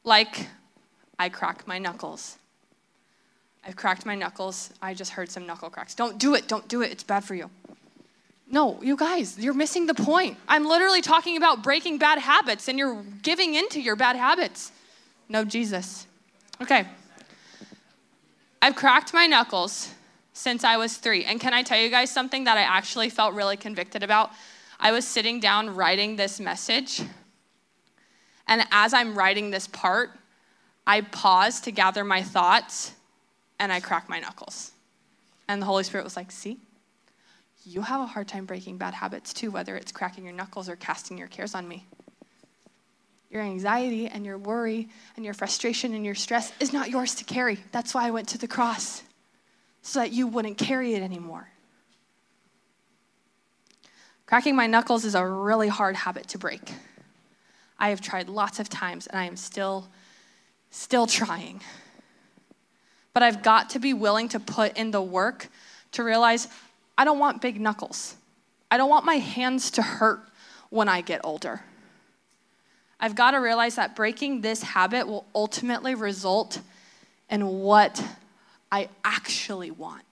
like 0.04 0.48
I 1.18 1.30
crack 1.30 1.68
my 1.68 1.80
knuckles. 1.80 2.38
I've 3.66 3.76
cracked 3.76 4.06
my 4.06 4.16
knuckles. 4.16 4.72
I 4.82 4.94
just 4.94 5.12
heard 5.12 5.30
some 5.30 5.46
knuckle 5.46 5.70
cracks. 5.70 5.94
Don't 5.94 6.18
do 6.18 6.34
it. 6.34 6.48
Don't 6.48 6.68
do 6.68 6.82
it. 6.82 6.92
It's 6.92 7.04
bad 7.04 7.24
for 7.24 7.36
you. 7.36 7.50
No, 8.52 8.82
you 8.82 8.96
guys, 8.96 9.38
you're 9.38 9.54
missing 9.54 9.86
the 9.86 9.94
point. 9.94 10.38
I'm 10.48 10.66
literally 10.66 11.02
talking 11.02 11.38
about 11.38 11.62
breaking 11.62 12.00
bad 12.00 12.18
habits 12.18 12.68
and 12.68 12.80
you're 12.80 13.04
giving 13.22 13.54
into 13.54 13.80
your 13.80 13.96
bad 13.96 14.16
habits. 14.16 14.72
No, 15.28 15.46
Jesus. 15.46 16.08
Okay. 16.60 16.88
I've 18.62 18.76
cracked 18.76 19.14
my 19.14 19.28
knuckles 19.28 19.94
since 20.34 20.64
I 20.64 20.78
was 20.78 20.98
three. 20.98 21.26
And 21.26 21.40
can 21.40 21.54
I 21.54 21.62
tell 21.62 21.80
you 21.80 21.90
guys 21.90 22.10
something 22.10 22.46
that 22.46 22.58
I 22.58 22.62
actually 22.62 23.10
felt 23.10 23.36
really 23.36 23.58
convicted 23.58 24.02
about? 24.02 24.32
I 24.80 24.92
was 24.94 25.06
sitting 25.06 25.40
down 25.40 25.76
writing 25.76 26.16
this 26.16 26.40
message 26.40 27.02
and 28.50 28.66
as 28.72 28.94
I'm 28.94 29.18
writing 29.18 29.52
this 29.52 29.68
part, 29.68 30.10
I 30.86 31.02
pause 31.02 31.62
to 31.62 31.72
gather 31.72 32.04
my 32.04 32.24
thoughts 32.24 32.94
and 33.60 33.72
I 33.72 33.80
crack 33.80 34.10
my 34.10 34.20
knuckles. 34.20 34.72
And 35.48 35.62
the 35.62 35.68
Holy 35.68 35.84
Spirit 35.84 36.04
was 36.04 36.18
like, 36.18 36.32
See, 36.32 36.58
you 37.64 37.82
have 37.82 38.02
a 38.02 38.08
hard 38.08 38.28
time 38.28 38.46
breaking 38.46 38.78
bad 38.78 38.96
habits 38.96 39.34
too, 39.34 39.52
whether 39.52 39.76
it's 39.78 39.92
cracking 39.92 40.24
your 40.24 40.34
knuckles 40.34 40.68
or 40.68 40.76
casting 40.76 41.18
your 41.18 41.28
cares 41.28 41.54
on 41.54 41.68
me. 41.68 41.86
Your 43.30 43.44
anxiety 43.44 44.08
and 44.08 44.26
your 44.26 44.40
worry 44.40 44.90
and 45.16 45.24
your 45.24 45.36
frustration 45.36 45.94
and 45.94 46.04
your 46.04 46.16
stress 46.16 46.52
is 46.60 46.74
not 46.74 46.90
yours 46.90 47.14
to 47.16 47.24
carry. 47.24 47.60
That's 47.72 47.94
why 47.94 48.08
I 48.08 48.12
went 48.12 48.28
to 48.30 48.40
the 48.40 48.48
cross, 48.48 49.04
so 49.84 50.00
that 50.00 50.12
you 50.12 50.26
wouldn't 50.26 50.58
carry 50.58 50.96
it 50.96 51.04
anymore. 51.04 51.48
Cracking 54.26 54.56
my 54.56 54.66
knuckles 54.66 55.06
is 55.06 55.14
a 55.14 55.26
really 55.26 55.68
hard 55.68 55.96
habit 55.96 56.28
to 56.30 56.40
break. 56.40 56.74
I 57.80 57.90
have 57.90 58.02
tried 58.02 58.30
lots 58.30 58.60
of 58.60 58.70
times 58.70 59.08
and 59.08 59.18
I 59.20 59.24
am 59.24 59.38
still, 59.38 59.88
still 60.70 61.08
trying. 61.08 61.62
But 63.14 63.24
I've 63.24 63.42
got 63.42 63.72
to 63.72 63.80
be 63.80 63.94
willing 63.94 64.30
to 64.30 64.40
put 64.40 64.78
in 64.78 64.92
the 64.92 65.02
work 65.02 65.48
to 65.94 66.04
realize 66.04 66.48
I 66.98 67.06
don't 67.06 67.20
want 67.20 67.42
big 67.42 67.60
knuckles. 67.60 68.16
I 68.70 68.78
don't 68.78 68.90
want 68.90 69.06
my 69.06 69.16
hands 69.16 69.72
to 69.72 69.82
hurt 69.82 70.20
when 70.70 70.90
I 70.90 71.02
get 71.02 71.22
older. 71.24 71.62
I've 73.00 73.16
got 73.16 73.32
to 73.32 73.38
realize 73.38 73.76
that 73.76 73.96
breaking 73.96 74.42
this 74.42 74.62
habit 74.62 75.08
will 75.08 75.26
ultimately 75.34 75.96
result 75.96 76.60
in 77.30 77.48
what 77.48 78.04
I 78.72 78.90
actually 79.04 79.72
want. 79.72 80.04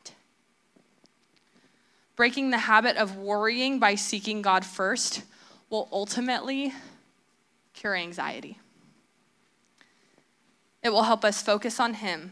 Breaking 2.16 2.50
the 2.50 2.58
habit 2.58 2.96
of 2.98 3.18
worrying 3.18 3.78
by 3.78 3.96
seeking 3.96 4.42
God 4.42 4.66
first 4.66 5.22
will 5.70 5.90
ultimately 5.92 6.74
cure 7.78 7.96
anxiety. 7.96 8.58
It 10.84 10.90
will 10.90 11.04
help 11.04 11.24
us 11.24 11.42
focus 11.42 11.80
on 11.80 11.96
Him, 11.96 12.32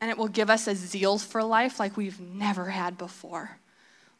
and 0.00 0.10
it 0.10 0.18
will 0.18 0.28
give 0.28 0.50
us 0.50 0.66
a 0.66 0.74
zeal 0.74 1.18
for 1.18 1.42
life 1.44 1.78
like 1.78 1.96
we've 1.96 2.20
never 2.20 2.70
had 2.70 2.98
before. 2.98 3.58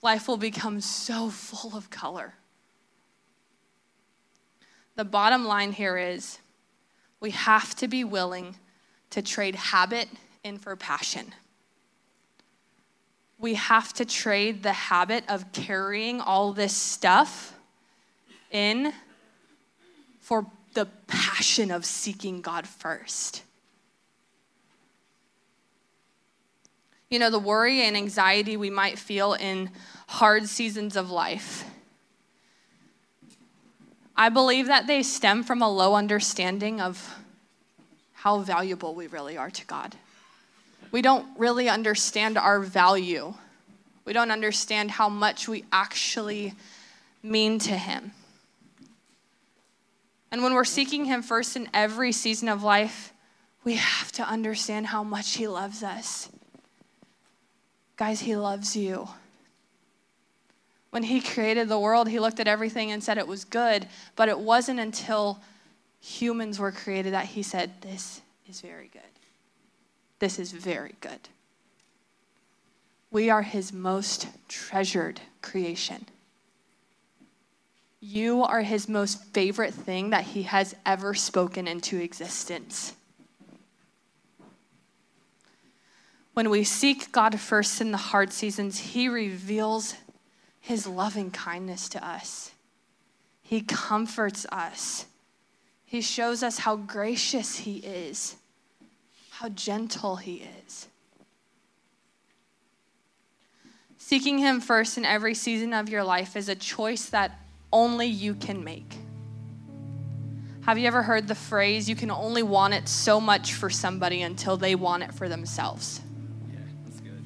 Life 0.01 0.29
will 0.29 0.37
become 0.37 0.81
so 0.81 1.29
full 1.29 1.77
of 1.77 1.91
color. 1.91 2.35
The 4.95 5.05
bottom 5.05 5.45
line 5.45 5.73
here 5.73 5.97
is 5.97 6.39
we 7.19 7.31
have 7.31 7.75
to 7.77 7.89
be 7.89 8.05
willing 8.05 8.57
to 9.11 9.23
trade 9.23 9.57
habit 9.57 10.09
in 10.45 10.59
for 10.59 10.77
passion. 10.77 11.35
We 13.39 13.55
have 13.55 13.93
to 13.95 14.05
trade 14.05 14.63
the 14.63 14.73
habit 14.73 15.25
of 15.29 15.53
carrying 15.53 16.21
all 16.21 16.53
this 16.53 16.77
stuff 16.77 17.55
in 18.51 18.93
for 20.31 20.47
the 20.75 20.87
passion 21.09 21.73
of 21.73 21.85
seeking 21.85 22.41
God 22.41 22.65
first. 22.65 23.43
You 27.09 27.19
know, 27.19 27.31
the 27.31 27.41
worry 27.41 27.83
and 27.83 27.97
anxiety 27.97 28.57
we 28.57 28.71
might 28.71 28.97
feel 28.97 29.33
in 29.33 29.71
hard 30.07 30.47
seasons 30.47 30.95
of 30.95 31.11
life. 31.11 31.65
I 34.17 34.29
believe 34.29 34.69
that 34.69 34.87
they 34.87 35.03
stem 35.03 35.43
from 35.43 35.63
a 35.63 35.69
low 35.69 35.97
understanding 35.97 36.81
of 36.81 37.13
how 38.13 38.39
valuable 38.39 38.95
we 38.95 39.09
really 39.09 39.37
are 39.37 39.51
to 39.51 39.67
God. 39.67 39.97
We 40.93 41.03
don't 41.03 41.27
really 41.37 41.69
understand 41.69 42.39
our 42.39 42.61
value. 42.61 43.35
We 44.05 44.13
don't 44.13 44.31
understand 44.31 44.93
how 44.93 45.09
much 45.09 45.49
we 45.49 45.65
actually 45.73 46.55
mean 47.21 47.59
to 47.59 47.77
Him. 47.77 48.13
And 50.31 50.43
when 50.43 50.55
we're 50.55 50.65
seeking 50.65 51.07
Him 51.07 51.23
first 51.23 51.57
in 51.57 51.69
every 51.75 52.13
season 52.13 52.49
of 52.49 52.63
life, 52.63 53.13
we 53.65 53.75
have 53.75 54.13
to 54.13 54.23
understand 54.23 54.87
how 54.87 55.03
much 55.03 55.35
He 55.35 55.49
loves 55.49 55.83
us. 55.83 56.29
Guys, 57.97 58.21
He 58.21 58.37
loves 58.37 58.77
you. 58.77 59.09
When 60.91 61.03
He 61.03 61.21
created 61.21 61.69
the 61.69 61.79
world, 61.79 62.09
He 62.09 62.21
looked 62.21 62.41
at 62.41 62.49
everything 62.49 62.91
and 62.91 63.03
said 63.03 63.19
it 63.19 63.27
was 63.27 63.45
good, 63.45 63.87
but 64.17 64.29
it 64.29 64.39
wasn't 64.39 64.81
until 64.81 65.41
humans 66.01 66.59
were 66.59 66.73
created 66.73 67.13
that 67.13 67.27
He 67.27 67.43
said, 67.43 67.83
This 67.83 68.23
is 68.49 68.61
very 68.61 68.89
good. 68.93 69.03
This 70.21 70.39
is 70.39 70.53
very 70.53 70.95
good. 71.01 71.29
We 73.11 73.31
are 73.31 73.43
His 73.43 73.73
most 73.73 74.29
treasured 74.49 75.21
creation. 75.43 76.07
You 78.01 78.43
are 78.43 78.63
his 78.63 78.89
most 78.89 79.23
favorite 79.35 79.75
thing 79.75 80.11
that 80.11 80.25
he 80.25 80.45
has 80.45 80.75
ever 80.87 81.13
spoken 81.15 81.69
into 81.69 81.99
existence. 81.99 82.95
When 86.33 86.49
we 86.49 86.65
seek 86.65 87.13
God 87.13 87.39
first 87.39 87.81
in 87.81 87.91
the 87.91 87.99
hard 87.99 88.33
seasons, 88.33 88.79
he 88.79 89.09
reveals 89.09 89.95
his 90.61 90.87
loving 90.87 91.31
kindness 91.31 91.89
to 91.91 92.07
us. 92.07 92.53
He 93.43 93.61
comforts 93.61 94.47
us. 94.51 95.07
He 95.85 96.01
shows 96.01 96.43
us 96.43 96.59
how 96.59 96.77
gracious 96.77 97.57
he 97.57 97.79
is, 97.79 98.37
how 99.31 99.49
gentle 99.49 100.17
he 100.17 100.47
is. 100.65 100.87
Seeking 103.99 104.39
him 104.39 104.61
first 104.61 104.97
in 104.97 105.05
every 105.05 105.35
season 105.35 105.75
of 105.75 105.89
your 105.89 106.05
life 106.05 106.37
is 106.37 106.49
a 106.49 106.55
choice 106.55 107.07
that 107.07 107.40
only 107.73 108.07
you 108.07 108.35
can 108.35 108.65
make. 108.65 108.97
Have 110.63 110.79
you 110.79 110.87
ever 110.87 111.03
heard 111.03 111.27
the 111.27 111.35
phrase, 111.35 111.89
you 111.89 111.97
can 111.97 112.11
only 112.11 112.43
want 112.43 112.75
it 112.75 112.89
so 112.89 113.21
much 113.21 113.55
for 113.55 113.71
somebody 113.71 114.23
until 114.23 114.57
they 114.57 114.75
want 114.75 115.03
it 115.03 115.15
for 115.15 115.29
themselves? 115.29 116.01
Yeah, 116.51 116.59
that's 116.85 117.01
good. 117.01 117.23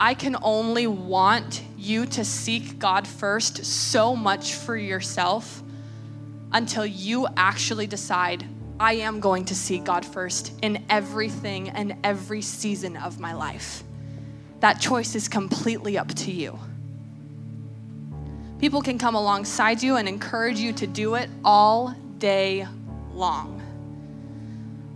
I 0.00 0.14
can 0.14 0.36
only 0.42 0.86
want 0.86 1.62
you 1.76 2.06
to 2.06 2.24
seek 2.24 2.78
God 2.78 3.06
first 3.06 3.64
so 3.64 4.16
much 4.16 4.54
for 4.54 4.76
yourself 4.76 5.62
until 6.52 6.86
you 6.86 7.28
actually 7.36 7.86
decide, 7.86 8.46
I 8.80 8.94
am 8.94 9.20
going 9.20 9.44
to 9.44 9.54
seek 9.54 9.84
God 9.84 10.06
first 10.06 10.52
in 10.62 10.84
everything 10.88 11.68
and 11.68 11.96
every 12.02 12.40
season 12.40 12.96
of 12.96 13.20
my 13.20 13.34
life. 13.34 13.84
That 14.60 14.80
choice 14.80 15.14
is 15.14 15.28
completely 15.28 15.98
up 15.98 16.08
to 16.08 16.32
you. 16.32 16.58
People 18.60 18.82
can 18.82 18.98
come 18.98 19.14
alongside 19.14 19.82
you 19.82 19.96
and 19.96 20.06
encourage 20.06 20.60
you 20.60 20.74
to 20.74 20.86
do 20.86 21.14
it 21.14 21.30
all 21.42 21.94
day 22.18 22.66
long. 23.14 23.62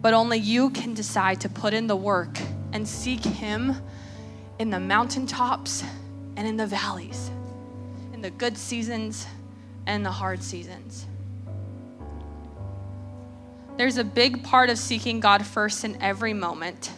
But 0.03 0.13
only 0.13 0.37
you 0.37 0.69
can 0.69 0.93
decide 0.93 1.41
to 1.41 1.49
put 1.49 1.73
in 1.73 1.87
the 1.87 1.97
work 1.97 2.37
and 2.75 2.87
seek 2.87 3.25
Him 3.25 3.75
in 4.59 4.69
the 4.69 4.79
mountaintops 4.79 5.83
and 6.37 6.47
in 6.47 6.59
the 6.59 6.67
valleys, 6.67 7.31
in 8.13 8.21
the 8.21 8.29
good 8.31 8.59
seasons 8.59 9.27
and 9.87 10.05
the 10.05 10.11
hard 10.11 10.43
seasons. 10.43 11.07
There's 13.79 13.97
a 13.97 14.05
big 14.05 14.45
part 14.45 14.69
of 14.69 14.77
seeking 14.77 15.21
God 15.21 15.45
first 15.45 15.85
in 15.85 16.01
every 16.03 16.35
moment 16.35 16.93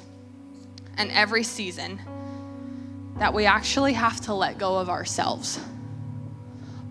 and 0.99 1.13
every 1.13 1.45
season 1.45 2.01
that 3.19 3.33
we 3.33 3.47
actually 3.47 3.93
have 3.93 4.21
to 4.23 4.35
let 4.35 4.59
go 4.59 4.79
of 4.79 4.91
ourselves. 4.91 5.61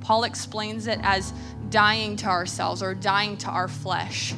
Paul 0.06 0.24
explains 0.24 0.86
it 0.86 1.00
as 1.02 1.34
dying 1.72 2.16
to 2.18 2.28
ourselves 2.28 2.84
or 2.84 2.94
dying 2.94 3.38
to 3.38 3.48
our 3.48 3.68
flesh. 3.68 4.36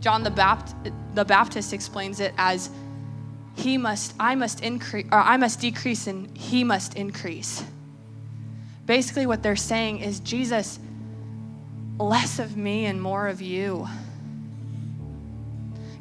John 0.00 0.22
the, 0.22 0.30
Bapt- 0.30 0.74
the 1.14 1.24
Baptist 1.24 1.72
explains 1.72 2.20
it 2.20 2.34
as 2.36 2.68
he 3.56 3.78
must 3.78 4.14
I 4.20 4.34
must 4.34 4.60
increase 4.60 5.06
or 5.10 5.20
I 5.20 5.38
must 5.38 5.60
decrease 5.60 6.06
and 6.06 6.36
he 6.36 6.64
must 6.64 6.96
increase. 6.96 7.64
Basically 8.84 9.24
what 9.24 9.42
they're 9.42 9.56
saying 9.56 10.00
is 10.00 10.20
Jesus 10.20 10.78
less 11.98 12.38
of 12.38 12.58
me 12.58 12.84
and 12.84 13.00
more 13.00 13.26
of 13.26 13.40
you. 13.40 13.88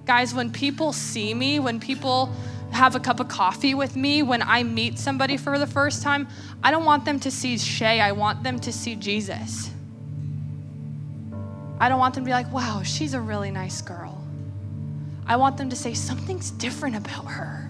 Guys, 0.05 0.34
when 0.34 0.51
people 0.51 0.91
see 0.91 1.34
me, 1.34 1.59
when 1.59 1.80
people 1.80 2.30
have 2.72 2.95
a 2.95 2.99
cup 2.99 3.20
of 3.20 3.28
coffee 3.28 3.74
with 3.74 3.95
me, 3.95 4.24
when 4.24 4.41
I 4.41 4.63
meet 4.63 4.99
somebody 4.99 5.38
for 5.38 5.57
the 5.57 5.68
first 5.68 6.03
time, 6.03 6.28
I 6.63 6.72
don't 6.72 6.86
want 6.86 7.05
them 7.05 7.20
to 7.22 7.32
see 7.32 7.57
Shay, 7.57 7.99
I 7.99 8.11
want 8.11 8.43
them 8.43 8.59
to 8.59 8.72
see 8.72 8.95
Jesus. 8.95 9.72
I 11.80 11.89
don't 11.89 11.99
want 11.99 12.15
them 12.15 12.24
to 12.24 12.28
be 12.28 12.34
like, 12.34 12.51
wow, 12.51 12.82
she's 12.84 13.13
a 13.13 13.22
really 13.22 13.51
nice 13.51 13.82
girl. 13.82 14.24
I 15.26 15.36
want 15.36 15.57
them 15.57 15.70
to 15.70 15.76
say, 15.76 15.93
something's 15.93 16.51
different 16.51 16.95
about 16.95 17.26
her. 17.26 17.70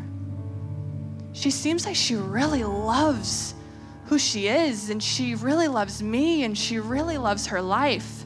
She 1.34 1.52
seems 1.52 1.86
like 1.86 1.96
she 1.96 2.16
really 2.16 2.64
loves 2.64 3.54
who 4.06 4.18
she 4.18 4.48
is, 4.48 4.90
and 4.90 5.02
she 5.04 5.36
really 5.36 5.68
loves 5.68 6.02
me, 6.02 6.44
and 6.44 6.58
she 6.58 6.80
really 6.80 7.18
loves 7.18 7.48
her 7.48 7.62
life. 7.62 8.24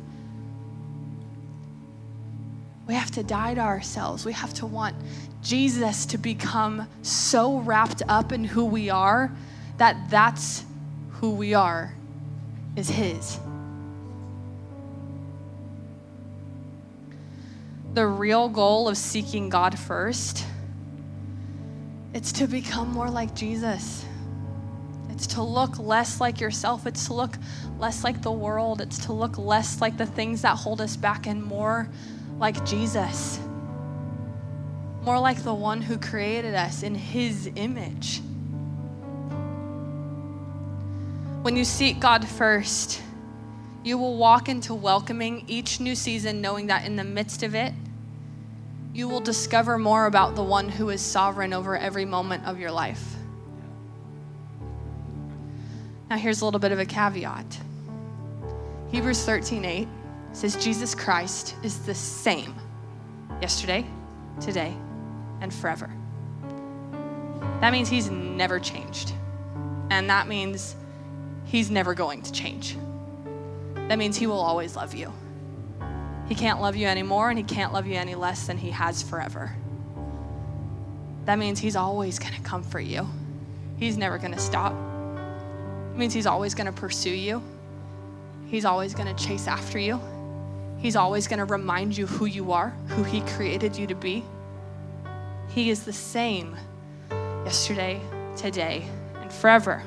We 2.91 2.97
have 2.97 3.11
to 3.11 3.23
die 3.23 3.53
to 3.53 3.61
ourselves. 3.61 4.25
We 4.25 4.33
have 4.33 4.53
to 4.55 4.65
want 4.65 4.97
Jesus 5.41 6.05
to 6.07 6.17
become 6.17 6.89
so 7.03 7.59
wrapped 7.59 8.01
up 8.09 8.33
in 8.33 8.43
who 8.43 8.65
we 8.65 8.89
are 8.89 9.31
that 9.77 10.09
that's 10.09 10.65
who 11.11 11.29
we 11.33 11.53
are 11.53 11.95
is 12.75 12.89
His. 12.89 13.39
The 17.93 18.05
real 18.05 18.49
goal 18.49 18.89
of 18.89 18.97
seeking 18.97 19.47
God 19.47 19.79
first 19.79 20.45
it's 22.13 22.33
to 22.33 22.45
become 22.45 22.91
more 22.91 23.09
like 23.09 23.33
Jesus. 23.33 24.03
It's 25.11 25.27
to 25.27 25.41
look 25.41 25.79
less 25.79 26.19
like 26.19 26.41
yourself. 26.41 26.85
It's 26.85 27.05
to 27.05 27.13
look 27.13 27.37
less 27.79 28.03
like 28.03 28.21
the 28.21 28.33
world. 28.33 28.81
It's 28.81 29.05
to 29.05 29.13
look 29.13 29.37
less 29.37 29.79
like 29.79 29.95
the 29.95 30.05
things 30.05 30.41
that 30.41 30.57
hold 30.57 30.81
us 30.81 30.97
back 30.97 31.25
and 31.25 31.41
more 31.41 31.87
like 32.41 32.65
Jesus. 32.65 33.39
More 35.03 35.19
like 35.19 35.43
the 35.43 35.53
one 35.53 35.79
who 35.79 35.97
created 35.97 36.55
us 36.55 36.81
in 36.81 36.95
his 36.95 37.49
image. 37.55 38.19
When 41.43 41.55
you 41.55 41.63
seek 41.63 41.99
God 41.99 42.27
first, 42.27 43.01
you 43.83 43.97
will 43.97 44.17
walk 44.17 44.49
into 44.49 44.73
welcoming 44.73 45.45
each 45.47 45.79
new 45.79 45.95
season 45.95 46.41
knowing 46.41 46.67
that 46.67 46.85
in 46.85 46.95
the 46.95 47.03
midst 47.03 47.43
of 47.43 47.55
it, 47.55 47.73
you 48.93 49.07
will 49.07 49.21
discover 49.21 49.77
more 49.77 50.07
about 50.07 50.35
the 50.35 50.43
one 50.43 50.67
who 50.67 50.89
is 50.89 51.01
sovereign 51.01 51.53
over 51.53 51.77
every 51.77 52.05
moment 52.05 52.45
of 52.45 52.59
your 52.59 52.71
life. 52.71 53.15
Now, 56.09 56.17
here's 56.17 56.41
a 56.41 56.45
little 56.45 56.59
bit 56.59 56.71
of 56.71 56.79
a 56.79 56.85
caveat 56.85 57.59
Hebrews 58.91 59.23
13 59.23 59.63
8 59.63 59.87
says, 60.34 60.55
Jesus 60.55 60.95
Christ 60.95 61.55
is 61.63 61.79
the 61.79 61.95
same 61.95 62.55
yesterday, 63.41 63.86
today, 64.39 64.75
and 65.41 65.53
forever. 65.53 65.89
That 67.59 67.71
means 67.71 67.89
he's 67.89 68.09
never 68.09 68.59
changed. 68.59 69.13
And 69.89 70.09
that 70.09 70.27
means 70.27 70.75
he's 71.45 71.69
never 71.69 71.93
going 71.93 72.21
to 72.23 72.32
change. 72.32 72.77
That 73.88 73.97
means 73.97 74.17
he 74.17 74.25
will 74.25 74.39
always 74.39 74.75
love 74.75 74.93
you. 74.93 75.11
He 76.32 76.36
can't 76.36 76.61
love 76.61 76.77
you 76.77 76.88
anymore, 76.88 77.29
and 77.29 77.38
He 77.38 77.43
can't 77.43 77.73
love 77.73 77.86
you 77.86 77.95
any 77.95 78.15
less 78.15 78.47
than 78.47 78.57
He 78.57 78.69
has 78.69 79.03
forever. 79.03 79.53
That 81.25 81.38
means 81.38 81.59
He's 81.59 81.75
always 81.75 82.19
going 82.19 82.34
to 82.34 82.39
comfort 82.39 82.86
you. 82.86 83.05
He's 83.75 83.97
never 83.97 84.17
going 84.17 84.32
to 84.32 84.39
stop. 84.39 84.71
It 84.71 85.97
means 85.97 86.13
He's 86.13 86.25
always 86.25 86.55
going 86.55 86.67
to 86.67 86.71
pursue 86.71 87.13
you. 87.13 87.43
He's 88.47 88.63
always 88.63 88.93
going 88.93 89.13
to 89.13 89.23
chase 89.25 89.45
after 89.45 89.77
you. 89.77 89.99
He's 90.82 90.95
always 90.95 91.27
going 91.27 91.39
to 91.39 91.45
remind 91.45 91.97
you 91.97 92.07
who 92.07 92.25
you 92.25 92.51
are, 92.51 92.69
who 92.88 93.03
He 93.03 93.21
created 93.21 93.77
you 93.77 93.88
to 93.88 93.95
be. 93.95 94.23
He 95.49 95.69
is 95.69 95.84
the 95.84 95.93
same 95.93 96.55
yesterday, 97.45 98.01
today, 98.36 98.86
and 99.15 99.32
forever. 99.32 99.84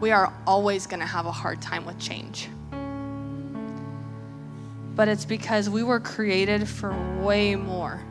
We 0.00 0.10
are 0.10 0.32
always 0.46 0.86
going 0.86 1.00
to 1.00 1.06
have 1.06 1.26
a 1.26 1.32
hard 1.32 1.62
time 1.62 1.84
with 1.86 1.98
change 1.98 2.48
but 4.96 5.08
it's 5.08 5.24
because 5.24 5.68
we 5.68 5.82
were 5.82 6.00
created 6.00 6.68
for 6.68 6.94
way 7.20 7.56
more 7.56 8.02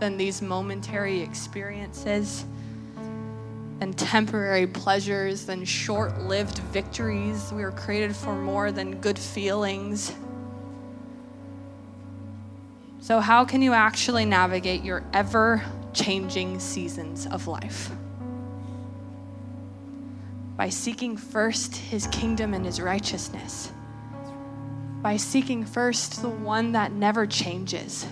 than 0.00 0.16
these 0.16 0.42
momentary 0.42 1.20
experiences 1.20 2.44
and 3.80 3.96
temporary 3.98 4.66
pleasures 4.66 5.46
than 5.46 5.64
short 5.64 6.20
lived 6.22 6.58
victories. 6.58 7.52
We 7.52 7.62
were 7.62 7.72
created 7.72 8.14
for 8.14 8.34
more 8.34 8.72
than 8.72 9.00
good 9.00 9.18
feelings. 9.18 10.12
So, 13.00 13.20
how 13.20 13.44
can 13.44 13.60
you 13.60 13.72
actually 13.72 14.24
navigate 14.24 14.82
your 14.82 15.04
ever 15.12 15.62
changing 15.92 16.60
seasons 16.60 17.26
of 17.26 17.46
life? 17.46 17.90
By 20.56 20.68
seeking 20.68 21.16
first 21.16 21.76
his 21.76 22.06
kingdom 22.06 22.54
and 22.54 22.64
his 22.64 22.80
righteousness 22.80 23.72
by 25.04 25.18
seeking 25.18 25.66
first 25.66 26.22
the 26.22 26.30
one 26.30 26.72
that 26.72 26.90
never 26.90 27.26
changes. 27.26 28.06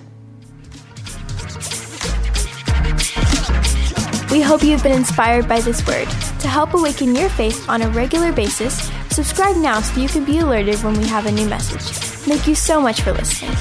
We 4.33 4.41
hope 4.41 4.65
you've 4.65 4.83
been 4.83 4.93
inspired 4.93 5.47
by 5.47 5.61
this 5.61 5.87
word. 5.87 6.09
To 6.41 6.49
help 6.49 6.73
awaken 6.73 7.15
your 7.15 7.29
faith 7.29 7.69
on 7.69 7.83
a 7.83 7.91
regular 7.91 8.33
basis, 8.33 8.91
subscribe 9.11 9.57
now 9.57 9.83
so 9.83 10.01
you 10.01 10.09
can 10.09 10.25
be 10.25 10.39
alerted 10.39 10.83
when 10.83 10.95
we 10.95 11.07
have 11.07 11.27
a 11.27 11.31
new 11.31 11.47
message. 11.47 11.83
Thank 11.83 12.47
you 12.47 12.55
so 12.55 12.81
much 12.81 13.03
for 13.03 13.13
listening. 13.13 13.55